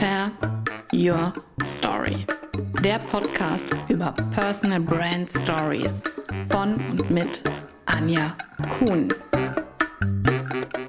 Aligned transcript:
Share 0.00 0.30
Your 0.94 1.30
Story. 1.76 2.24
Der 2.82 2.98
Podcast 2.98 3.66
über 3.88 4.14
Personal 4.34 4.80
Brand 4.80 5.28
Stories 5.28 6.02
von 6.48 6.76
und 6.90 7.10
mit 7.10 7.42
Anja 7.84 8.34
Kuhn. 8.78 9.12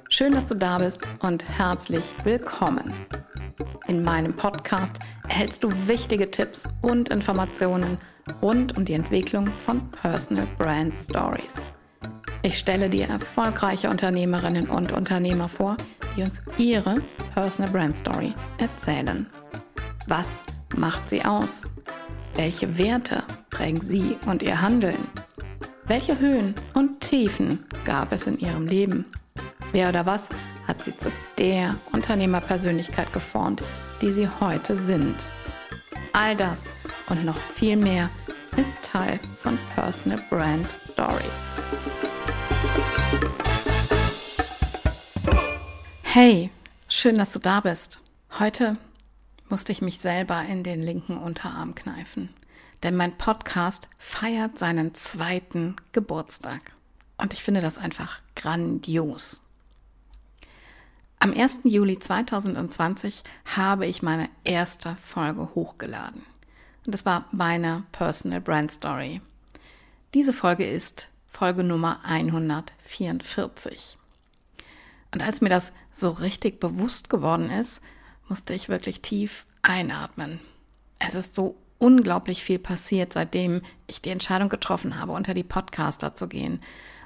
Schön, 0.08 0.32
dass 0.32 0.48
du 0.48 0.56
da 0.56 0.78
bist 0.78 1.00
und 1.20 1.44
herzlich 1.58 2.06
willkommen. 2.24 2.94
In 3.90 4.02
meinem 4.02 4.34
Podcast 4.34 5.00
erhältst 5.28 5.66
du 5.66 5.70
wichtige 5.88 6.32
Tipps 6.32 6.64
und 6.82 7.10
Informationen 7.10 7.98
rund 8.42 8.78
um 8.78 8.86
die 8.86 8.94
Entwicklung 8.94 9.46
von 9.48 9.92
Personal 9.92 10.48
Brand 10.58 10.98
Stories. 10.98 11.56
Ich 12.44 12.58
stelle 12.58 12.90
dir 12.90 13.10
erfolgreiche 13.10 13.90
Unternehmerinnen 13.90 14.70
und 14.70 14.94
Unternehmer 14.94 15.50
vor, 15.50 15.76
die 16.16 16.24
uns 16.24 16.42
ihre 16.58 17.02
Personal 17.34 17.72
Brand 17.72 17.96
Story 17.96 18.34
erzählen. 18.58 19.26
Was 20.08 20.30
macht 20.76 21.10
sie 21.10 21.24
aus? 21.24 21.64
Welche 22.36 22.78
Werte 22.78 23.24
prägen 23.50 23.82
sie 23.82 24.18
und 24.26 24.42
ihr 24.42 24.62
Handeln? 24.62 25.08
Welche 25.86 26.18
Höhen 26.20 26.56
und 26.74 27.02
Tiefen 27.02 27.66
gab 27.86 28.12
es 28.12 28.28
in 28.28 28.40
ihrem 28.40 28.68
Leben? 28.68 29.06
Wer 29.72 29.90
oder 29.90 30.06
was 30.06 30.30
hat 30.68 30.84
sie 30.84 30.96
zu 30.96 31.12
der 31.38 31.76
Unternehmerpersönlichkeit 31.92 33.12
geformt, 33.12 33.62
die 34.02 34.12
sie 34.12 34.28
heute 34.40 34.76
sind? 34.76 35.16
All 36.14 36.36
das 36.36 36.64
und 37.10 37.26
noch 37.26 37.38
viel 37.38 37.76
mehr 37.76 38.10
ist 38.58 38.74
Teil 38.84 39.20
von 39.42 39.58
Personal 39.76 40.22
Brand 40.30 40.68
Stories. 40.92 42.11
Hey, 46.14 46.52
schön, 46.90 47.18
dass 47.18 47.32
du 47.32 47.40
da 47.40 47.62
bist. 47.62 48.02
Heute 48.38 48.76
musste 49.48 49.72
ich 49.72 49.82
mich 49.82 50.02
selber 50.02 50.42
in 50.42 50.62
den 50.62 50.84
linken 50.84 51.18
Unterarm 51.18 51.74
kneifen, 51.74 52.28
denn 52.84 52.98
mein 52.98 53.18
Podcast 53.18 53.88
feiert 53.98 54.60
seinen 54.60 54.94
zweiten 54.94 55.78
Geburtstag. 55.94 56.60
Und 57.16 57.32
ich 57.32 57.42
finde 57.42 57.62
das 57.62 57.78
einfach 57.78 58.20
grandios. 58.36 59.42
Am 61.20 61.32
1. 61.32 61.62
Juli 61.64 61.98
2020 61.98 63.24
habe 63.56 63.88
ich 63.88 64.04
meine 64.04 64.28
erste 64.44 64.98
Folge 64.98 65.56
hochgeladen. 65.56 66.24
Und 66.86 66.94
das 66.94 67.06
war 67.06 67.24
meine 67.32 67.86
Personal 67.94 68.42
Brand 68.42 68.74
Story. 68.74 69.22
Diese 70.14 70.34
Folge 70.34 70.70
ist 70.70 71.08
Folge 71.30 71.64
Nummer 71.64 72.02
144. 72.04 73.98
Und 75.12 75.24
als 75.24 75.42
mir 75.42 75.50
das 75.50 75.74
so 75.92 76.10
richtig 76.10 76.60
bewusst 76.60 77.10
geworden 77.10 77.50
ist, 77.50 77.82
musste 78.30 78.54
ich 78.54 78.70
wirklich 78.70 79.02
tief 79.02 79.46
einatmen. 79.62 80.40
Es 81.00 81.16
ist 81.16 81.36
so 81.36 81.58
unglaublich 81.80 82.44
viel 82.44 82.60
passiert, 82.60 83.14
seitdem 83.14 83.62
ich 83.88 84.02
die 84.02 84.12
Entscheidung 84.12 84.50
getroffen 84.50 85.00
habe, 85.00 85.12
unter 85.12 85.34
die 85.34 85.44
Podcaster 85.44 86.16
zu 86.16 86.28
gehen. 86.28 86.62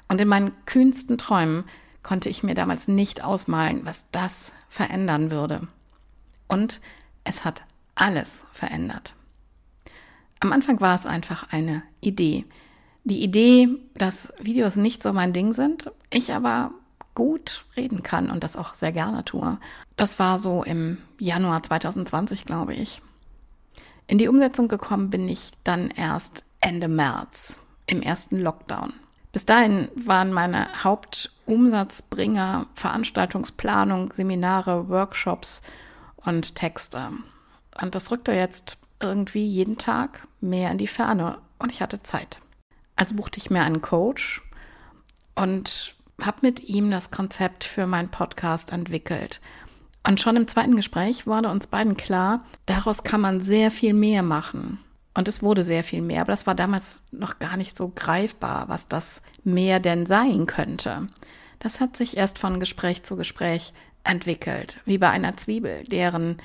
Und 0.08 0.20
in 0.20 0.28
meinen 0.28 0.52
kühnsten 0.66 1.18
Träumen 1.18 1.64
konnte 2.02 2.28
ich 2.28 2.42
mir 2.42 2.54
damals 2.54 2.86
nicht 2.86 3.24
ausmalen, 3.24 3.84
was 3.84 4.04
das 4.12 4.52
verändern 4.68 5.30
würde. 5.30 5.66
Und 6.46 6.80
es 7.24 7.44
hat 7.44 7.64
alles 7.96 8.44
verändert. 8.52 9.14
Am 10.38 10.52
Anfang 10.52 10.80
war 10.80 10.94
es 10.94 11.06
einfach 11.06 11.50
eine 11.50 11.82
Idee. 12.00 12.44
Die 13.04 13.22
Idee, 13.22 13.68
dass 13.94 14.32
Videos 14.40 14.76
nicht 14.76 15.02
so 15.02 15.12
mein 15.12 15.32
Ding 15.32 15.52
sind, 15.52 15.90
ich 16.10 16.32
aber 16.32 16.72
gut 17.16 17.64
reden 17.76 18.04
kann 18.04 18.30
und 18.30 18.44
das 18.44 18.54
auch 18.54 18.74
sehr 18.74 18.92
gerne 18.92 19.24
tue. 19.24 19.58
Das 19.96 20.20
war 20.20 20.38
so 20.38 20.62
im 20.62 20.98
Januar 21.18 21.64
2020, 21.64 22.44
glaube 22.44 22.74
ich. 22.74 23.02
In 24.06 24.18
die 24.18 24.28
Umsetzung 24.28 24.68
gekommen 24.68 25.10
bin 25.10 25.28
ich 25.28 25.50
dann 25.64 25.90
erst 25.90 26.44
Ende 26.60 26.86
März 26.86 27.58
im 27.86 28.02
ersten 28.02 28.38
Lockdown. 28.38 28.92
Bis 29.32 29.44
dahin 29.46 29.88
waren 29.96 30.32
meine 30.32 30.84
Hauptumsatzbringer 30.84 32.66
Veranstaltungsplanung, 32.74 34.12
Seminare, 34.12 34.88
Workshops 34.88 35.62
und 36.16 36.54
Texte. 36.54 37.10
Und 37.80 37.94
das 37.94 38.10
rückte 38.10 38.32
jetzt 38.32 38.78
irgendwie 39.00 39.46
jeden 39.46 39.76
Tag 39.76 40.26
mehr 40.40 40.70
in 40.70 40.78
die 40.78 40.86
Ferne 40.86 41.38
und 41.58 41.72
ich 41.72 41.82
hatte 41.82 42.02
Zeit. 42.02 42.38
Also 42.94 43.14
buchte 43.14 43.38
ich 43.38 43.50
mir 43.50 43.62
einen 43.62 43.82
Coach 43.82 44.42
und 45.34 45.95
habe 46.20 46.38
mit 46.42 46.64
ihm 46.64 46.90
das 46.90 47.10
Konzept 47.10 47.64
für 47.64 47.86
meinen 47.86 48.10
Podcast 48.10 48.72
entwickelt. 48.72 49.40
Und 50.06 50.20
schon 50.20 50.36
im 50.36 50.48
zweiten 50.48 50.76
Gespräch 50.76 51.26
wurde 51.26 51.48
uns 51.48 51.66
beiden 51.66 51.96
klar, 51.96 52.44
daraus 52.66 53.02
kann 53.02 53.20
man 53.20 53.40
sehr 53.40 53.70
viel 53.70 53.92
mehr 53.92 54.22
machen. 54.22 54.78
Und 55.14 55.28
es 55.28 55.42
wurde 55.42 55.64
sehr 55.64 55.82
viel 55.82 56.02
mehr, 56.02 56.20
aber 56.20 56.32
das 56.32 56.46
war 56.46 56.54
damals 56.54 57.02
noch 57.10 57.38
gar 57.38 57.56
nicht 57.56 57.76
so 57.76 57.90
greifbar, 57.94 58.68
was 58.68 58.86
das 58.86 59.22
mehr 59.44 59.80
denn 59.80 60.06
sein 60.06 60.46
könnte. 60.46 61.08
Das 61.58 61.80
hat 61.80 61.96
sich 61.96 62.16
erst 62.16 62.38
von 62.38 62.60
Gespräch 62.60 63.02
zu 63.02 63.16
Gespräch 63.16 63.72
entwickelt, 64.04 64.78
wie 64.84 64.98
bei 64.98 65.10
einer 65.10 65.36
Zwiebel, 65.36 65.84
deren 65.84 66.36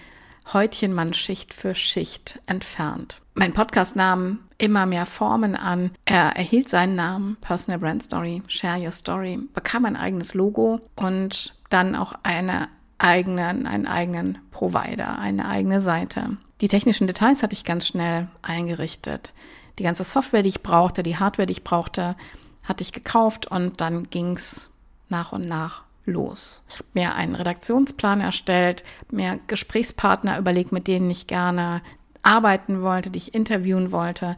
Häutchen 0.53 0.93
man 0.93 1.13
Schicht 1.13 1.53
für 1.53 1.75
Schicht 1.75 2.41
entfernt. 2.45 3.21
Mein 3.35 3.53
Podcast 3.53 3.95
nahm 3.95 4.39
immer 4.61 4.85
mehr 4.85 5.05
Formen 5.05 5.55
an. 5.55 5.91
Er 6.05 6.35
erhielt 6.35 6.69
seinen 6.69 6.95
Namen 6.95 7.37
Personal 7.41 7.79
Brand 7.79 8.03
Story, 8.03 8.43
Share 8.47 8.79
Your 8.79 8.91
Story, 8.91 9.39
bekam 9.53 9.85
ein 9.85 9.95
eigenes 9.95 10.35
Logo 10.35 10.81
und 10.95 11.55
dann 11.69 11.95
auch 11.95 12.13
eine 12.23 12.69
eigenen, 12.99 13.65
einen 13.65 13.87
eigenen 13.87 14.37
Provider, 14.51 15.17
eine 15.17 15.47
eigene 15.47 15.81
Seite. 15.81 16.37
Die 16.61 16.67
technischen 16.67 17.07
Details 17.07 17.41
hatte 17.41 17.55
ich 17.55 17.65
ganz 17.65 17.87
schnell 17.87 18.27
eingerichtet. 18.43 19.33
Die 19.79 19.83
ganze 19.83 20.03
Software, 20.03 20.43
die 20.43 20.49
ich 20.49 20.61
brauchte, 20.61 21.01
die 21.01 21.17
Hardware, 21.17 21.47
die 21.47 21.53
ich 21.53 21.63
brauchte, 21.63 22.15
hatte 22.61 22.83
ich 22.83 22.91
gekauft 22.91 23.49
und 23.49 23.81
dann 23.81 24.11
ging's 24.11 24.69
nach 25.09 25.31
und 25.31 25.47
nach 25.47 25.83
los. 26.05 26.61
Ich 26.69 26.75
habe 26.75 26.85
mir 26.93 27.15
einen 27.15 27.33
Redaktionsplan 27.33 28.21
erstellt, 28.21 28.83
mir 29.11 29.39
Gesprächspartner 29.47 30.37
überlegt, 30.37 30.71
mit 30.71 30.87
denen 30.87 31.09
ich 31.09 31.25
gerne 31.25 31.81
arbeiten 32.23 32.81
wollte, 32.81 33.09
die 33.09 33.17
ich 33.17 33.33
interviewen 33.33 33.91
wollte, 33.91 34.37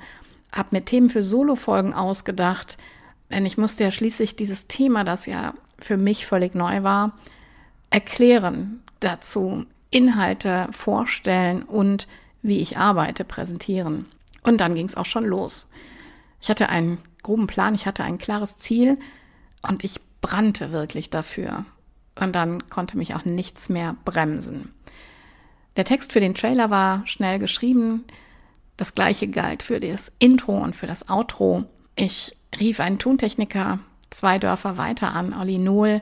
habe 0.52 0.70
mir 0.72 0.86
Themen 0.86 1.10
für 1.10 1.24
Solo-Folgen 1.24 1.94
ausgedacht, 1.94 2.78
denn 3.32 3.46
ich 3.46 3.58
musste 3.58 3.84
ja 3.84 3.92
schließlich 3.92 4.36
dieses 4.36 4.68
Thema, 4.68 5.04
das 5.04 5.26
ja 5.26 5.54
für 5.80 5.98
mich 5.98 6.26
völlig 6.26 6.54
neu 6.54 6.84
war, 6.84 7.14
erklären, 7.90 8.82
dazu 9.00 9.66
Inhalte 9.90 10.68
vorstellen 10.72 11.64
und 11.64 12.08
wie 12.42 12.60
ich 12.60 12.78
arbeite, 12.78 13.24
präsentieren. 13.24 14.06
Und 14.44 14.60
dann 14.60 14.76
ging 14.76 14.86
es 14.86 14.98
auch 14.98 15.06
schon 15.06 15.26
los. 15.26 15.68
Ich 16.42 16.50
hatte 16.50 16.70
einen 16.70 16.98
groben 17.22 17.48
Plan, 17.48 17.76
ich 17.76 17.86
hatte 17.86 18.04
ein 18.04 18.18
klares 18.18 18.58
Ziel 18.58 19.00
und 19.62 19.84
ich 19.84 20.02
brannte 20.22 20.72
wirklich 20.72 21.10
dafür. 21.10 21.66
Und 22.20 22.36
dann 22.36 22.70
konnte 22.70 22.98
mich 22.98 23.16
auch 23.16 23.26
nichts 23.26 23.70
mehr 23.70 23.96
bremsen. 24.06 24.74
Der 25.76 25.86
Text 25.86 26.14
für 26.14 26.20
den 26.20 26.36
Trailer 26.36 26.70
war 26.70 27.06
schnell 27.06 27.40
geschrieben. 27.40 28.04
Das 28.78 28.96
gleiche 28.96 29.28
galt 29.28 29.64
für 29.64 29.80
das 29.80 30.12
Intro 30.20 30.58
und 30.58 30.76
für 30.76 30.88
das 30.88 31.10
Outro. 31.10 31.66
Ich 31.96 32.36
rief 32.60 32.80
einen 32.80 33.00
Tontechniker 33.00 33.80
zwei 34.10 34.38
Dörfer 34.40 34.78
weiter 34.78 35.14
an, 35.14 35.34
Olli 35.34 35.58
Nohl, 35.58 36.02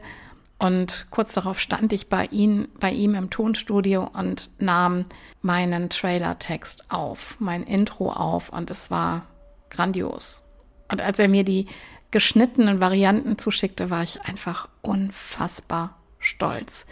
und 0.62 1.08
kurz 1.10 1.34
darauf 1.34 1.60
stand 1.60 1.92
ich 1.92 2.08
bei, 2.08 2.26
ihn, 2.28 2.68
bei 2.80 2.92
ihm 2.92 3.16
im 3.16 3.32
Tonstudio 3.32 4.08
und 4.14 4.52
nahm 4.60 5.06
meinen 5.42 5.90
Trailertext 5.90 6.92
auf, 6.92 7.38
mein 7.40 7.64
Intro 7.64 8.12
auf 8.12 8.50
und 8.50 8.70
es 8.70 8.92
war 8.92 9.24
grandios. 9.72 10.44
Und 10.92 11.02
als 11.02 11.18
er 11.18 11.30
mir 11.30 11.44
die 11.44 11.66
geschnittenen 12.12 12.80
Varianten 12.80 13.40
zuschickte, 13.40 13.90
war 13.90 14.04
ich 14.04 14.22
einfach 14.22 14.70
unfassbar 14.84 15.96
stolz. 16.20 16.86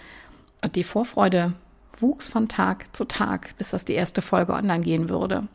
Und 0.64 0.76
die 0.76 0.84
Vorfreude 0.84 1.54
wuchs 2.02 2.28
von 2.28 2.48
Tag 2.48 2.96
zu 2.96 3.06
Tag, 3.06 3.56
bis 3.58 3.72
das 3.72 3.86
die 3.86 3.94
erste 3.94 4.22
Folge 4.22 4.54
online 4.54 4.84
gehen 4.84 5.10
würde. 5.10 5.48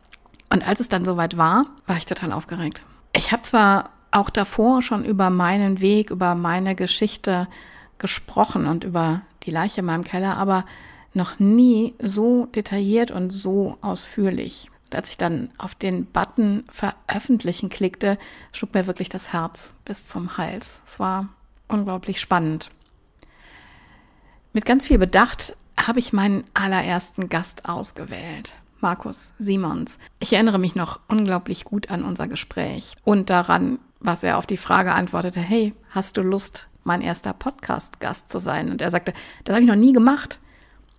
Und 0.49 0.67
als 0.67 0.79
es 0.79 0.89
dann 0.89 1.05
soweit 1.05 1.37
war, 1.37 1.65
war 1.87 1.97
ich 1.97 2.05
total 2.05 2.31
aufgeregt. 2.31 2.83
Ich 3.13 3.31
habe 3.31 3.43
zwar 3.43 3.89
auch 4.11 4.29
davor 4.29 4.81
schon 4.81 5.03
über 5.03 5.29
meinen 5.29 5.81
Weg, 5.81 6.09
über 6.09 6.35
meine 6.35 6.75
Geschichte 6.75 7.47
gesprochen 7.97 8.67
und 8.67 8.83
über 8.83 9.21
die 9.43 9.51
Leiche 9.51 9.81
in 9.81 9.85
meinem 9.85 10.03
Keller, 10.03 10.37
aber 10.37 10.65
noch 11.13 11.39
nie 11.39 11.93
so 11.99 12.45
detailliert 12.47 13.11
und 13.11 13.31
so 13.31 13.77
ausführlich. 13.81 14.69
Und 14.85 14.95
als 14.95 15.09
ich 15.09 15.17
dann 15.17 15.49
auf 15.57 15.75
den 15.75 16.05
Button 16.05 16.63
veröffentlichen 16.69 17.69
klickte, 17.69 18.17
schlug 18.51 18.73
mir 18.73 18.87
wirklich 18.87 19.09
das 19.09 19.33
Herz 19.33 19.73
bis 19.85 20.07
zum 20.07 20.37
Hals. 20.37 20.81
Es 20.85 20.99
war 20.99 21.29
unglaublich 21.67 22.19
spannend. 22.19 22.69
Mit 24.53 24.65
ganz 24.65 24.87
viel 24.87 24.97
Bedacht 24.97 25.55
habe 25.87 25.99
ich 25.99 26.13
meinen 26.13 26.43
allerersten 26.53 27.29
Gast 27.29 27.67
ausgewählt. 27.69 28.53
Markus 28.81 29.33
Simons. 29.39 29.97
Ich 30.19 30.33
erinnere 30.33 30.59
mich 30.59 30.75
noch 30.75 30.99
unglaublich 31.07 31.63
gut 31.63 31.89
an 31.89 32.03
unser 32.03 32.27
Gespräch 32.27 32.95
und 33.03 33.29
daran, 33.29 33.79
was 33.99 34.23
er 34.23 34.37
auf 34.37 34.45
die 34.45 34.57
Frage 34.57 34.93
antwortete, 34.93 35.39
hey, 35.39 35.73
hast 35.89 36.17
du 36.17 36.21
Lust, 36.21 36.67
mein 36.83 37.01
erster 37.01 37.33
Podcast-Gast 37.33 38.29
zu 38.29 38.39
sein? 38.39 38.69
Und 38.69 38.81
er 38.81 38.91
sagte, 38.91 39.13
das 39.43 39.55
habe 39.55 39.63
ich 39.63 39.69
noch 39.69 39.75
nie 39.75 39.93
gemacht. 39.93 40.39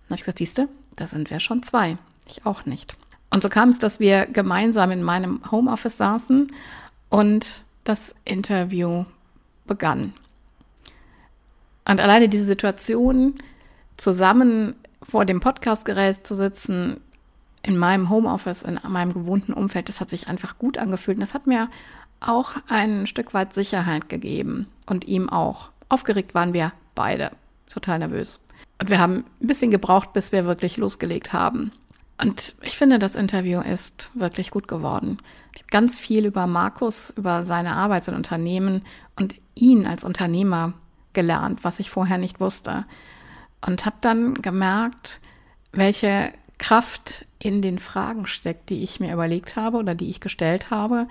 Dann 0.03 0.11
habe 0.11 0.15
ich 0.15 0.21
gesagt, 0.21 0.39
siehste, 0.39 0.69
Da 0.95 1.05
sind 1.07 1.29
wir 1.29 1.39
schon 1.39 1.63
zwei. 1.63 1.97
Ich 2.27 2.45
auch 2.45 2.65
nicht. 2.65 2.97
Und 3.29 3.43
so 3.43 3.49
kam 3.49 3.69
es, 3.69 3.77
dass 3.77 3.99
wir 3.99 4.25
gemeinsam 4.25 4.91
in 4.91 5.03
meinem 5.03 5.41
Homeoffice 5.51 5.97
saßen 5.97 6.51
und 7.09 7.63
das 7.83 8.15
Interview 8.25 9.05
begann. 9.65 10.13
Und 11.87 12.01
alleine 12.01 12.27
diese 12.27 12.45
Situation, 12.45 13.35
zusammen 13.97 14.75
vor 15.03 15.25
dem 15.25 15.39
Podcastgerät 15.39 16.25
zu 16.25 16.35
sitzen, 16.35 17.01
in 17.63 17.77
meinem 17.77 18.09
Homeoffice, 18.09 18.63
in 18.63 18.79
meinem 18.87 19.13
gewohnten 19.13 19.53
Umfeld, 19.53 19.89
das 19.89 19.99
hat 19.99 20.09
sich 20.09 20.27
einfach 20.27 20.57
gut 20.57 20.77
angefühlt. 20.77 21.17
Und 21.17 21.21
das 21.21 21.33
hat 21.33 21.47
mir 21.47 21.69
auch 22.19 22.55
ein 22.67 23.07
Stück 23.07 23.33
weit 23.33 23.53
Sicherheit 23.53 24.09
gegeben 24.09 24.67
und 24.85 25.05
ihm 25.05 25.29
auch. 25.29 25.69
Aufgeregt 25.89 26.33
waren 26.33 26.53
wir 26.53 26.71
beide, 26.95 27.31
total 27.69 27.99
nervös. 27.99 28.39
Und 28.79 28.89
wir 28.89 28.99
haben 28.99 29.25
ein 29.41 29.47
bisschen 29.47 29.71
gebraucht, 29.71 30.13
bis 30.13 30.31
wir 30.31 30.45
wirklich 30.45 30.77
losgelegt 30.77 31.33
haben. 31.33 31.71
Und 32.21 32.55
ich 32.61 32.77
finde, 32.77 32.99
das 32.99 33.15
Interview 33.15 33.61
ist 33.61 34.09
wirklich 34.13 34.49
gut 34.49 34.67
geworden. 34.67 35.19
Ich 35.53 35.61
habe 35.61 35.69
ganz 35.69 35.99
viel 35.99 36.25
über 36.25 36.47
Markus, 36.47 37.13
über 37.15 37.45
seine 37.45 37.75
Arbeit, 37.75 38.05
sein 38.05 38.15
Unternehmen 38.15 38.83
und 39.15 39.35
ihn 39.55 39.85
als 39.85 40.03
Unternehmer 40.03 40.73
gelernt, 41.13 41.63
was 41.63 41.79
ich 41.79 41.89
vorher 41.89 42.17
nicht 42.17 42.39
wusste. 42.39 42.85
Und 43.65 43.85
habe 43.85 43.97
dann 44.01 44.35
gemerkt, 44.35 45.19
welche 45.71 46.31
Kraft 46.57 47.25
in 47.39 47.61
den 47.61 47.79
Fragen 47.79 48.25
steckt, 48.25 48.69
die 48.69 48.83
ich 48.83 48.99
mir 48.99 49.13
überlegt 49.13 49.55
habe 49.55 49.77
oder 49.77 49.95
die 49.95 50.09
ich 50.09 50.21
gestellt 50.21 50.71
habe. 50.71 51.07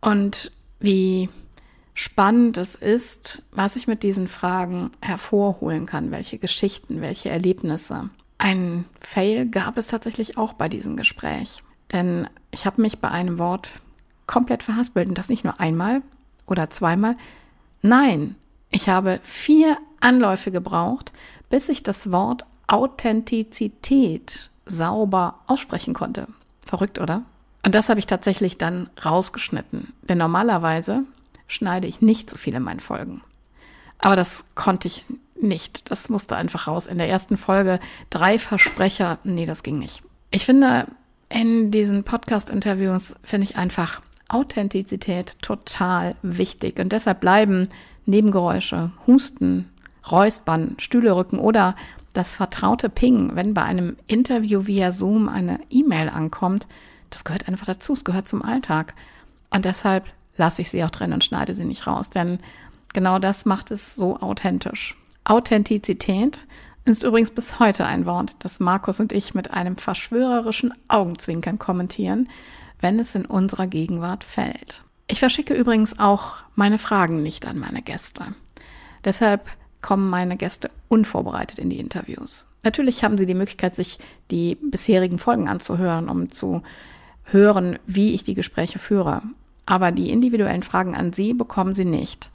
Und 0.00 0.52
wie 0.78 1.28
spannend 1.94 2.58
es 2.58 2.74
ist, 2.74 3.42
was 3.52 3.76
ich 3.76 3.86
mit 3.86 4.02
diesen 4.02 4.26
Fragen 4.26 4.90
hervorholen 5.00 5.86
kann, 5.86 6.10
welche 6.10 6.38
Geschichten, 6.38 7.00
welche 7.00 7.30
Erlebnisse. 7.30 8.10
Ein 8.36 8.84
Fail 9.00 9.48
gab 9.48 9.78
es 9.78 9.86
tatsächlich 9.86 10.36
auch 10.36 10.54
bei 10.54 10.68
diesem 10.68 10.96
Gespräch, 10.96 11.62
denn 11.92 12.28
ich 12.50 12.66
habe 12.66 12.82
mich 12.82 12.98
bei 12.98 13.10
einem 13.10 13.38
Wort 13.38 13.72
komplett 14.26 14.62
verhaspelt 14.62 15.08
und 15.08 15.16
das 15.16 15.28
nicht 15.28 15.44
nur 15.44 15.60
einmal 15.60 16.02
oder 16.46 16.68
zweimal. 16.68 17.16
Nein, 17.80 18.34
ich 18.70 18.88
habe 18.88 19.20
vier 19.22 19.78
Anläufe 20.00 20.50
gebraucht, 20.50 21.12
bis 21.54 21.68
ich 21.68 21.84
das 21.84 22.10
Wort 22.10 22.44
Authentizität 22.66 24.50
sauber 24.66 25.38
aussprechen 25.46 25.94
konnte. 25.94 26.26
Verrückt, 26.66 26.98
oder? 26.98 27.22
Und 27.64 27.76
das 27.76 27.88
habe 27.88 28.00
ich 28.00 28.06
tatsächlich 28.06 28.58
dann 28.58 28.90
rausgeschnitten. 29.04 29.92
Denn 30.02 30.18
normalerweise 30.18 31.04
schneide 31.46 31.86
ich 31.86 32.00
nicht 32.00 32.28
so 32.28 32.38
viel 32.38 32.54
in 32.56 32.64
meinen 32.64 32.80
Folgen. 32.80 33.22
Aber 33.98 34.16
das 34.16 34.44
konnte 34.56 34.88
ich 34.88 35.04
nicht. 35.40 35.92
Das 35.92 36.08
musste 36.08 36.34
einfach 36.34 36.66
raus. 36.66 36.86
In 36.86 36.98
der 36.98 37.08
ersten 37.08 37.36
Folge 37.36 37.78
drei 38.10 38.40
Versprecher. 38.40 39.20
Nee, 39.22 39.46
das 39.46 39.62
ging 39.62 39.78
nicht. 39.78 40.02
Ich 40.32 40.44
finde, 40.44 40.88
in 41.28 41.70
diesen 41.70 42.02
Podcast-Interviews 42.02 43.14
finde 43.22 43.46
ich 43.46 43.54
einfach 43.54 44.02
Authentizität 44.28 45.40
total 45.40 46.16
wichtig. 46.20 46.80
Und 46.80 46.90
deshalb 46.90 47.20
bleiben 47.20 47.68
Nebengeräusche, 48.06 48.90
Husten, 49.06 49.70
Räuspern, 50.10 50.76
Stühle 50.78 51.16
rücken 51.16 51.38
oder 51.38 51.74
das 52.12 52.34
vertraute 52.34 52.88
Ping, 52.88 53.34
wenn 53.34 53.54
bei 53.54 53.62
einem 53.62 53.96
Interview 54.06 54.66
via 54.66 54.92
Zoom 54.92 55.28
eine 55.28 55.60
E-Mail 55.70 56.08
ankommt, 56.08 56.66
das 57.10 57.24
gehört 57.24 57.48
einfach 57.48 57.66
dazu. 57.66 57.92
Es 57.92 58.04
gehört 58.04 58.28
zum 58.28 58.42
Alltag. 58.42 58.94
Und 59.50 59.64
deshalb 59.64 60.04
lasse 60.36 60.62
ich 60.62 60.70
sie 60.70 60.82
auch 60.84 60.90
drin 60.90 61.12
und 61.12 61.24
schneide 61.24 61.54
sie 61.54 61.64
nicht 61.64 61.86
raus. 61.86 62.10
Denn 62.10 62.38
genau 62.92 63.18
das 63.18 63.44
macht 63.44 63.70
es 63.70 63.94
so 63.94 64.16
authentisch. 64.18 64.96
Authentizität 65.24 66.46
ist 66.84 67.02
übrigens 67.02 67.30
bis 67.30 67.58
heute 67.58 67.86
ein 67.86 68.04
Wort, 68.04 68.36
das 68.40 68.60
Markus 68.60 69.00
und 69.00 69.12
ich 69.12 69.34
mit 69.34 69.52
einem 69.52 69.76
verschwörerischen 69.76 70.72
Augenzwinkern 70.88 71.58
kommentieren, 71.58 72.28
wenn 72.80 72.98
es 72.98 73.14
in 73.14 73.24
unserer 73.24 73.66
Gegenwart 73.66 74.24
fällt. 74.24 74.82
Ich 75.06 75.20
verschicke 75.20 75.54
übrigens 75.54 75.98
auch 75.98 76.34
meine 76.54 76.78
Fragen 76.78 77.22
nicht 77.22 77.46
an 77.46 77.58
meine 77.58 77.82
Gäste. 77.82 78.24
Deshalb 79.04 79.48
kommen 79.84 80.08
meine 80.08 80.38
Gäste 80.38 80.70
unvorbereitet 80.88 81.58
in 81.58 81.68
die 81.68 81.78
Interviews. 81.78 82.46
Natürlich 82.62 83.04
haben 83.04 83.18
sie 83.18 83.26
die 83.26 83.34
Möglichkeit, 83.34 83.74
sich 83.74 83.98
die 84.30 84.54
bisherigen 84.54 85.18
Folgen 85.18 85.46
anzuhören, 85.46 86.08
um 86.08 86.30
zu 86.30 86.62
hören, 87.24 87.78
wie 87.86 88.14
ich 88.14 88.24
die 88.24 88.32
Gespräche 88.32 88.78
führe. 88.78 89.20
Aber 89.66 89.92
die 89.92 90.08
individuellen 90.08 90.62
Fragen 90.62 90.94
an 90.94 91.12
sie 91.12 91.34
bekommen 91.34 91.74
sie 91.74 91.84
nicht. 91.84 92.30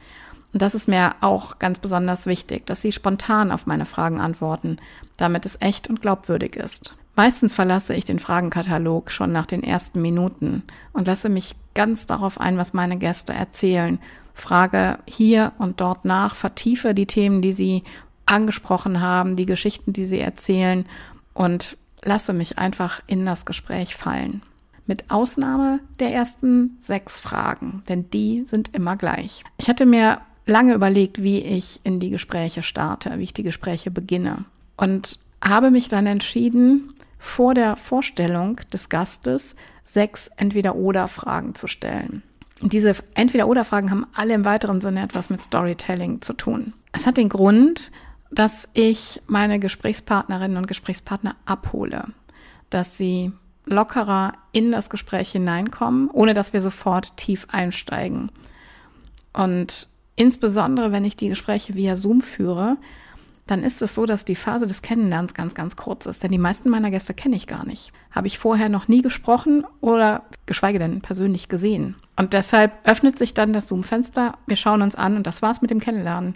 Und 0.53 0.61
das 0.61 0.75
ist 0.75 0.87
mir 0.87 1.15
auch 1.21 1.57
ganz 1.57 1.79
besonders 1.79 2.27
wichtig, 2.27 2.67
dass 2.67 2.83
sie 2.83 2.91
spontan 2.91 3.51
auf 3.51 3.65
meine 3.65 3.85
Fragen 3.85 4.21
antworten, 4.21 4.77
damit 5.17 5.47
es 5.47 5.57
echt 5.59 5.89
und 5.89 6.03
glaubwürdig 6.03 6.55
ist. 6.55 6.93
Meistens 7.15 7.55
verlasse 7.55 7.95
ich 7.95 8.05
den 8.05 8.19
Fragenkatalog 8.19 9.11
schon 9.11 9.31
nach 9.31 9.47
den 9.47 9.63
ersten 9.63 10.03
Minuten 10.03 10.61
und 10.93 11.07
lasse 11.07 11.29
mich 11.29 11.55
ganz 11.79 12.05
darauf 12.05 12.41
ein, 12.41 12.57
was 12.57 12.73
meine 12.73 12.97
Gäste 12.97 13.31
erzählen. 13.31 13.99
Frage 14.33 14.99
hier 15.07 15.53
und 15.59 15.79
dort 15.79 16.03
nach, 16.03 16.35
vertiefe 16.35 16.93
die 16.93 17.05
Themen, 17.05 17.41
die 17.41 17.53
sie 17.53 17.83
angesprochen 18.25 18.99
haben, 18.99 19.37
die 19.37 19.45
Geschichten, 19.45 19.93
die 19.93 20.03
sie 20.03 20.19
erzählen 20.19 20.85
und 21.33 21.77
lasse 22.03 22.33
mich 22.33 22.59
einfach 22.59 22.99
in 23.07 23.25
das 23.25 23.45
Gespräch 23.45 23.95
fallen. 23.95 24.41
Mit 24.87 25.09
Ausnahme 25.09 25.79
der 26.01 26.13
ersten 26.13 26.75
sechs 26.79 27.17
Fragen, 27.17 27.81
denn 27.87 28.09
die 28.09 28.43
sind 28.45 28.75
immer 28.75 28.97
gleich. 28.97 29.45
Ich 29.57 29.69
hatte 29.69 29.85
mir 29.85 30.19
lange 30.45 30.73
überlegt, 30.73 31.23
wie 31.23 31.39
ich 31.39 31.79
in 31.85 32.01
die 32.01 32.09
Gespräche 32.09 32.61
starte, 32.61 33.17
wie 33.19 33.23
ich 33.23 33.33
die 33.33 33.43
Gespräche 33.43 33.89
beginne. 33.89 34.43
Und 34.75 35.17
habe 35.41 35.71
mich 35.71 35.87
dann 35.87 36.07
entschieden, 36.07 36.93
vor 37.19 37.53
der 37.53 37.75
Vorstellung 37.75 38.59
des 38.73 38.89
Gastes 38.89 39.55
sechs 39.83 40.31
Entweder-Oder-Fragen 40.37 41.53
zu 41.53 41.67
stellen. 41.67 42.23
Diese 42.61 42.95
Entweder-Oder-Fragen 43.13 43.91
haben 43.91 44.07
alle 44.13 44.33
im 44.33 44.45
weiteren 44.45 44.81
Sinne 44.81 45.03
etwas 45.03 45.29
mit 45.29 45.41
Storytelling 45.41 46.21
zu 46.21 46.33
tun. 46.33 46.73
Es 46.91 47.05
hat 47.05 47.17
den 47.17 47.29
Grund, 47.29 47.91
dass 48.31 48.67
ich 48.73 49.21
meine 49.27 49.59
Gesprächspartnerinnen 49.59 50.57
und 50.57 50.67
Gesprächspartner 50.67 51.35
abhole, 51.45 52.05
dass 52.71 52.97
sie 52.97 53.31
lockerer 53.65 54.33
in 54.51 54.71
das 54.71 54.89
Gespräch 54.89 55.31
hineinkommen, 55.31 56.09
ohne 56.09 56.33
dass 56.33 56.53
wir 56.53 56.61
sofort 56.61 57.15
tief 57.17 57.45
einsteigen. 57.51 58.31
Und 59.33 59.89
Insbesondere, 60.19 60.91
wenn 60.91 61.05
ich 61.05 61.15
die 61.15 61.29
Gespräche 61.29 61.75
via 61.75 61.95
Zoom 61.95 62.19
führe, 62.19 62.75
dann 63.49 63.63
ist 63.63 63.81
es 63.81 63.95
so, 63.95 64.05
dass 64.05 64.25
die 64.25 64.35
Phase 64.35 64.67
des 64.67 64.81
Kennenlernens 64.81 65.33
ganz, 65.33 65.53
ganz 65.53 65.75
kurz 65.75 66.05
ist. 66.05 66.23
Denn 66.23 66.31
die 66.31 66.37
meisten 66.37 66.69
meiner 66.69 66.91
Gäste 66.91 67.13
kenne 67.13 67.35
ich 67.35 67.47
gar 67.47 67.65
nicht. 67.65 67.91
Habe 68.11 68.27
ich 68.27 68.37
vorher 68.37 68.69
noch 68.69 68.87
nie 68.87 69.01
gesprochen 69.01 69.65
oder 69.81 70.23
geschweige 70.45 70.79
denn 70.79 71.01
persönlich 71.01 71.49
gesehen. 71.49 71.95
Und 72.15 72.33
deshalb 72.33 72.73
öffnet 72.83 73.17
sich 73.17 73.33
dann 73.33 73.53
das 73.53 73.67
Zoom-Fenster. 73.67 74.37
Wir 74.45 74.55
schauen 74.55 74.81
uns 74.81 74.95
an 74.95 75.15
und 75.15 75.25
das 75.25 75.41
war's 75.41 75.61
mit 75.61 75.71
dem 75.71 75.79
Kennenlernen. 75.79 76.35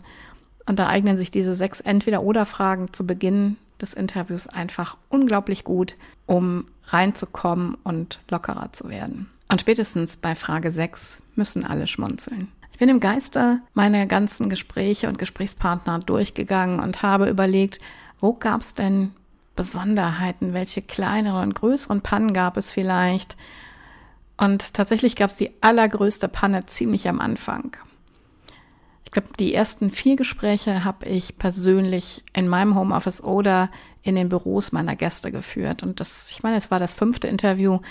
Und 0.66 0.80
da 0.80 0.88
eignen 0.88 1.18
sich 1.18 1.30
diese 1.30 1.56
sechs 1.56 1.82
Entweder-Oder-Fragen 1.82 2.94
zu 2.94 3.06
Beginn 3.06 3.58
des 3.82 3.94
Interviews 3.94 4.48
einfach 4.48 4.98
unglaublich 5.10 5.64
gut, 5.64 5.96
um 6.26 6.66
reinzukommen 6.86 7.76
und 7.84 8.22
lockerer 8.30 8.72
zu 8.72 8.90
werden. 8.90 9.30
Und 9.52 9.62
spätestens 9.62 10.18
bei 10.18 10.36
Frage 10.36 10.72
6 10.72 11.22
müssen 11.36 11.66
alle 11.66 11.86
schmunzeln. 11.86 12.48
Ich 12.74 12.80
bin 12.80 12.90
im 12.90 13.00
Geiste 13.00 13.62
meine 13.76 14.08
ganzen 14.08 14.50
Gespräche 14.50 15.08
und 15.08 15.20
Gesprächspartner 15.20 16.00
durchgegangen 16.00 16.80
und 16.80 17.04
habe 17.04 17.30
überlegt, 17.30 17.80
wo 18.20 18.34
gab 18.34 18.62
es 18.62 18.74
denn 18.74 19.12
Besonderheiten, 19.56 20.54
welche 20.54 20.82
kleineren 20.82 21.50
und 21.50 21.56
größeren 21.56 22.02
Pannen 22.02 22.34
gab 22.34 22.58
es 22.58 22.72
vielleicht. 22.72 23.38
Und 24.38 24.74
tatsächlich 24.74 25.16
gab 25.16 25.30
es 25.30 25.36
die 25.36 25.52
allergrößte 25.62 26.28
Panne 26.28 26.66
ziemlich 26.66 27.08
am 27.08 27.22
Anfang. 27.22 27.78
Ich 29.06 29.12
glaube, 29.12 29.30
die 29.38 29.54
ersten 29.54 29.92
vier 29.92 30.16
Gespräche 30.16 30.84
habe 30.84 31.06
ich 31.08 31.38
persönlich 31.38 32.24
in 32.34 32.48
meinem 32.48 32.74
Homeoffice 32.76 33.24
oder 33.24 33.70
in 34.02 34.16
den 34.16 34.30
Büros 34.30 34.72
meiner 34.72 34.96
Gäste 34.96 35.32
geführt. 35.32 35.84
Und 35.84 36.00
das, 36.00 36.32
ich 36.32 36.42
meine, 36.42 36.58
es 36.58 36.72
war 36.72 36.80
das 36.80 36.94
fünfte 36.94 37.28
Interview, 37.28 37.82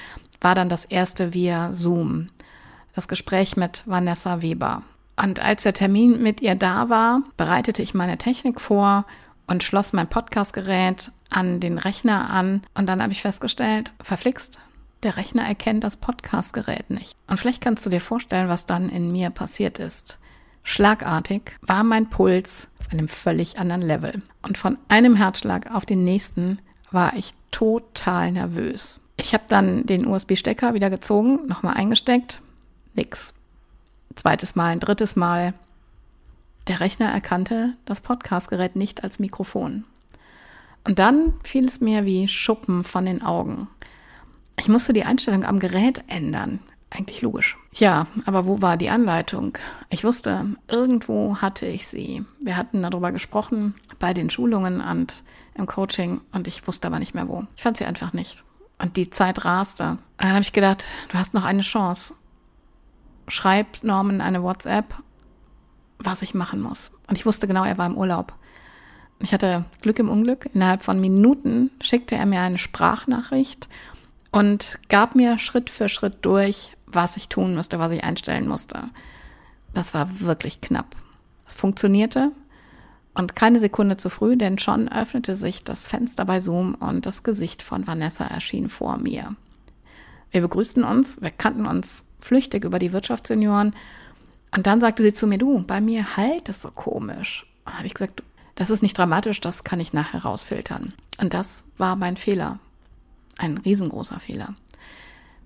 war 0.41 0.57
dann 0.57 0.69
das 0.69 0.85
erste 0.85 1.35
via 1.35 1.73
Zoom 1.73 2.27
das 2.95 3.09
Gespräch 3.09 3.57
mit 3.57 3.83
Vanessa 3.87 4.43
Weber. 4.43 4.83
Und 5.17 5.41
als 5.41 5.63
der 5.63 5.75
Termin 5.75 6.23
mit 6.23 6.41
ihr 6.41 6.55
da 6.55 6.89
war, 6.89 7.23
bereitete 7.37 7.83
ich 7.83 7.95
meine 7.95 8.19
Technik 8.19 8.61
vor 8.61 9.05
und 9.47 9.63
schloss 9.63 9.93
mein 9.93 10.09
Podcastgerät 10.09 11.13
an 11.31 11.61
den 11.61 11.79
Rechner 11.79 12.31
an. 12.31 12.63
Und 12.75 12.89
dann 12.89 13.03
habe 13.03 13.13
ich 13.13 13.23
festgestellt, 13.23 13.93
verflixt, 14.03 14.61
der 15.03 15.17
Rechner 15.17 15.43
erkennt 15.43 15.85
das 15.85 15.97
Podcastgerät 15.97 16.91
nicht. 16.91 17.17
Und 17.27 17.39
vielleicht 17.39 17.63
kannst 17.63 17.85
du 17.85 17.91
dir 17.91 18.01
vorstellen, 18.01 18.49
was 18.49 18.67
dann 18.67 18.89
in 18.89 19.13
mir 19.13 19.31
passiert 19.31 19.79
ist. 19.79 20.19
Schlagartig 20.65 21.57
war 21.61 21.83
mein 21.83 22.09
Puls 22.09 22.69
auf 22.79 22.93
einem 22.93 23.09
völlig 23.09 23.59
anderen 23.59 23.83
Level. 23.83 24.23
Und 24.43 24.59
von 24.59 24.79
einem 24.89 25.17
Herzschlag 25.17 25.75
auf 25.75 25.85
den 25.85 26.05
nächsten 26.05 26.59
war 26.91 27.15
ich 27.17 27.35
total 27.51 28.33
nervös. 28.33 29.01
Ich 29.17 29.35
habe 29.35 29.45
dann 29.49 29.87
den 29.87 30.07
USB-Stecker 30.07 30.75
wieder 30.75 30.89
gezogen, 30.89 31.47
nochmal 31.47 31.75
eingesteckt, 31.75 32.41
Nix. 32.95 33.35
Zweites 34.15 34.55
Mal, 34.55 34.69
ein 34.69 34.81
drittes 34.81 35.17
Mal. 35.17 35.55
Der 36.69 36.81
Rechner 36.81 37.07
erkannte 37.07 37.75
das 37.85 38.01
Podcastgerät 38.01 38.77
nicht 38.77 39.03
als 39.03 39.19
Mikrofon. 39.19 39.85
Und 40.85 40.99
dann 40.99 41.35
fiel 41.43 41.65
es 41.65 41.81
mir 41.81 42.05
wie 42.05 42.29
Schuppen 42.29 42.85
von 42.85 43.05
den 43.05 43.23
Augen. 43.23 43.69
Ich 44.59 44.69
musste 44.69 44.93
die 44.93 45.05
Einstellung 45.05 45.45
am 45.45 45.59
Gerät 45.59 46.05
ändern. 46.09 46.61
Eigentlich 46.91 47.23
logisch. 47.23 47.57
Ja, 47.73 48.07
aber 48.27 48.47
wo 48.47 48.61
war 48.61 48.77
die 48.77 48.91
Anleitung? 48.91 49.57
Ich 49.89 50.05
wusste, 50.05 50.45
irgendwo 50.69 51.37
hatte 51.37 51.65
ich 51.65 51.87
sie. 51.87 52.25
Wir 52.41 52.57
hatten 52.59 52.83
darüber 52.83 53.13
gesprochen 53.13 53.75
bei 53.99 54.13
den 54.13 54.29
Schulungen 54.29 54.81
und 54.83 55.23
im 55.55 55.67
Coaching 55.67 56.21
und 56.33 56.49
ich 56.49 56.67
wusste 56.67 56.89
aber 56.89 56.99
nicht 56.99 57.15
mehr 57.15 57.29
wo. 57.29 57.47
Ich 57.57 57.63
fand 57.63 57.79
sie 57.79 57.87
einfach 57.87 58.13
nicht. 58.13 58.45
Und 58.79 58.97
die 58.97 59.09
Zeit 59.09 59.45
raste. 59.45 59.99
Dann 60.19 60.31
habe 60.33 60.43
ich 60.43 60.53
gedacht, 60.53 60.85
du 61.09 61.19
hast 61.19 61.33
noch 61.33 61.45
eine 61.45 61.63
Chance. 61.63 62.15
Schreib 63.29 63.83
Norman 63.83 64.21
eine 64.21 64.43
WhatsApp, 64.43 64.95
was 65.99 66.23
ich 66.23 66.35
machen 66.35 66.61
muss. 66.61 66.91
Und 67.09 67.17
ich 67.17 67.26
wusste 67.26 67.47
genau, 67.47 67.64
er 67.64 67.79
war 67.79 67.87
im 67.87 67.97
Urlaub. 67.97 68.35
Ich 69.21 69.33
hatte 69.33 69.64
Glück 69.81 69.99
im 69.99 70.09
Unglück. 70.09 70.50
Innerhalb 70.52 70.83
von 70.83 71.00
Minuten 71.00 71.71
schickte 71.81 72.17
er 72.17 72.26
mir 72.26 72.41
eine 72.41 72.59
Sprachnachricht 72.59 73.69
und 74.33 74.79
gab 74.88 75.14
mir 75.14 75.38
Schritt 75.38 75.71
für 75.71 75.88
Schritt 75.88 76.19
durch, 76.23 76.76
was 76.87 77.17
ich 77.17 77.29
tun 77.29 77.55
musste, 77.55 77.79
was 77.79 77.93
ich 77.93 78.02
einstellen 78.02 78.49
musste. 78.49 78.91
Das 79.75 79.95
war 79.95 80.21
wirklich 80.21 80.61
knapp. 80.61 80.97
Es 81.47 81.55
funktionierte 81.55 82.33
und 83.14 83.37
keine 83.37 83.61
Sekunde 83.61 83.97
zu 83.97 84.11
früh, 84.11 84.37
denn 84.37 84.59
schon 84.59 84.88
öffnete 84.88 85.35
sich 85.37 85.64
das 85.64 85.87
Fenster 85.87 86.25
bei 86.25 86.41
Zoom 86.41 86.75
und 86.75 87.07
das 87.07 87.23
Gesicht 87.23 87.62
von 87.62 87.87
Vanessa 87.87 88.25
erschien 88.25 88.69
vor 88.69 88.97
mir. 88.97 89.37
Wir 90.31 90.41
begrüßten 90.41 90.83
uns, 90.83 91.21
wir 91.21 91.31
kannten 91.31 91.67
uns 91.67 92.05
flüchtig 92.25 92.64
über 92.64 92.79
die 92.79 92.93
Wirtschaftssenioren 92.93 93.75
und 94.55 94.67
dann 94.67 94.81
sagte 94.81 95.02
sie 95.02 95.14
zu 95.14 95.26
mir, 95.26 95.38
du, 95.38 95.62
bei 95.62 95.81
mir 95.81 96.17
halt 96.17 96.49
es 96.49 96.62
so 96.62 96.71
komisch. 96.71 97.47
Habe 97.64 97.87
ich 97.87 97.95
gesagt, 97.95 98.23
das 98.55 98.71
ist 98.71 98.83
nicht 98.83 98.97
dramatisch, 98.97 99.41
das 99.41 99.64
kann 99.64 99.81
ich 99.81 99.93
nachher 99.93 100.23
rausfiltern. 100.23 100.93
Und 101.21 101.33
das 101.33 101.64
war 101.79 101.97
mein 101.97 102.17
Fehler. 102.17 102.59
Ein 103.38 103.57
riesengroßer 103.59 104.21
Fehler. 104.21 104.55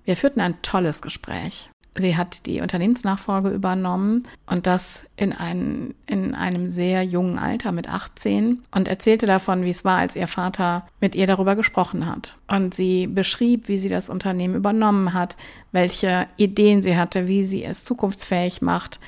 Wir 0.03 0.17
führten 0.17 0.41
ein 0.41 0.61
tolles 0.61 1.01
Gespräch. 1.01 1.69
Sie 1.97 2.15
hat 2.15 2.45
die 2.45 2.61
Unternehmensnachfolge 2.61 3.49
übernommen 3.49 4.23
und 4.45 4.67
das 4.67 5.05
in, 5.15 5.33
ein, 5.33 5.95
in 6.05 6.35
einem 6.35 6.69
sehr 6.69 7.03
jungen 7.03 7.39
Alter 7.39 7.71
mit 7.71 7.89
18 7.89 8.61
und 8.73 8.87
erzählte 8.87 9.25
davon, 9.25 9.63
wie 9.63 9.71
es 9.71 9.83
war, 9.83 9.97
als 9.97 10.15
ihr 10.15 10.27
Vater 10.27 10.87
mit 11.01 11.15
ihr 11.15 11.25
darüber 11.25 11.55
gesprochen 11.55 12.05
hat. 12.05 12.37
Und 12.47 12.75
sie 12.75 13.07
beschrieb, 13.07 13.67
wie 13.67 13.79
sie 13.79 13.89
das 13.89 14.09
Unternehmen 14.09 14.55
übernommen 14.55 15.13
hat, 15.13 15.37
welche 15.71 16.27
Ideen 16.37 16.83
sie 16.83 16.97
hatte, 16.97 17.27
wie 17.27 17.43
sie 17.43 17.63
es 17.63 17.83
zukunftsfähig 17.83 18.61
macht, 18.61 18.99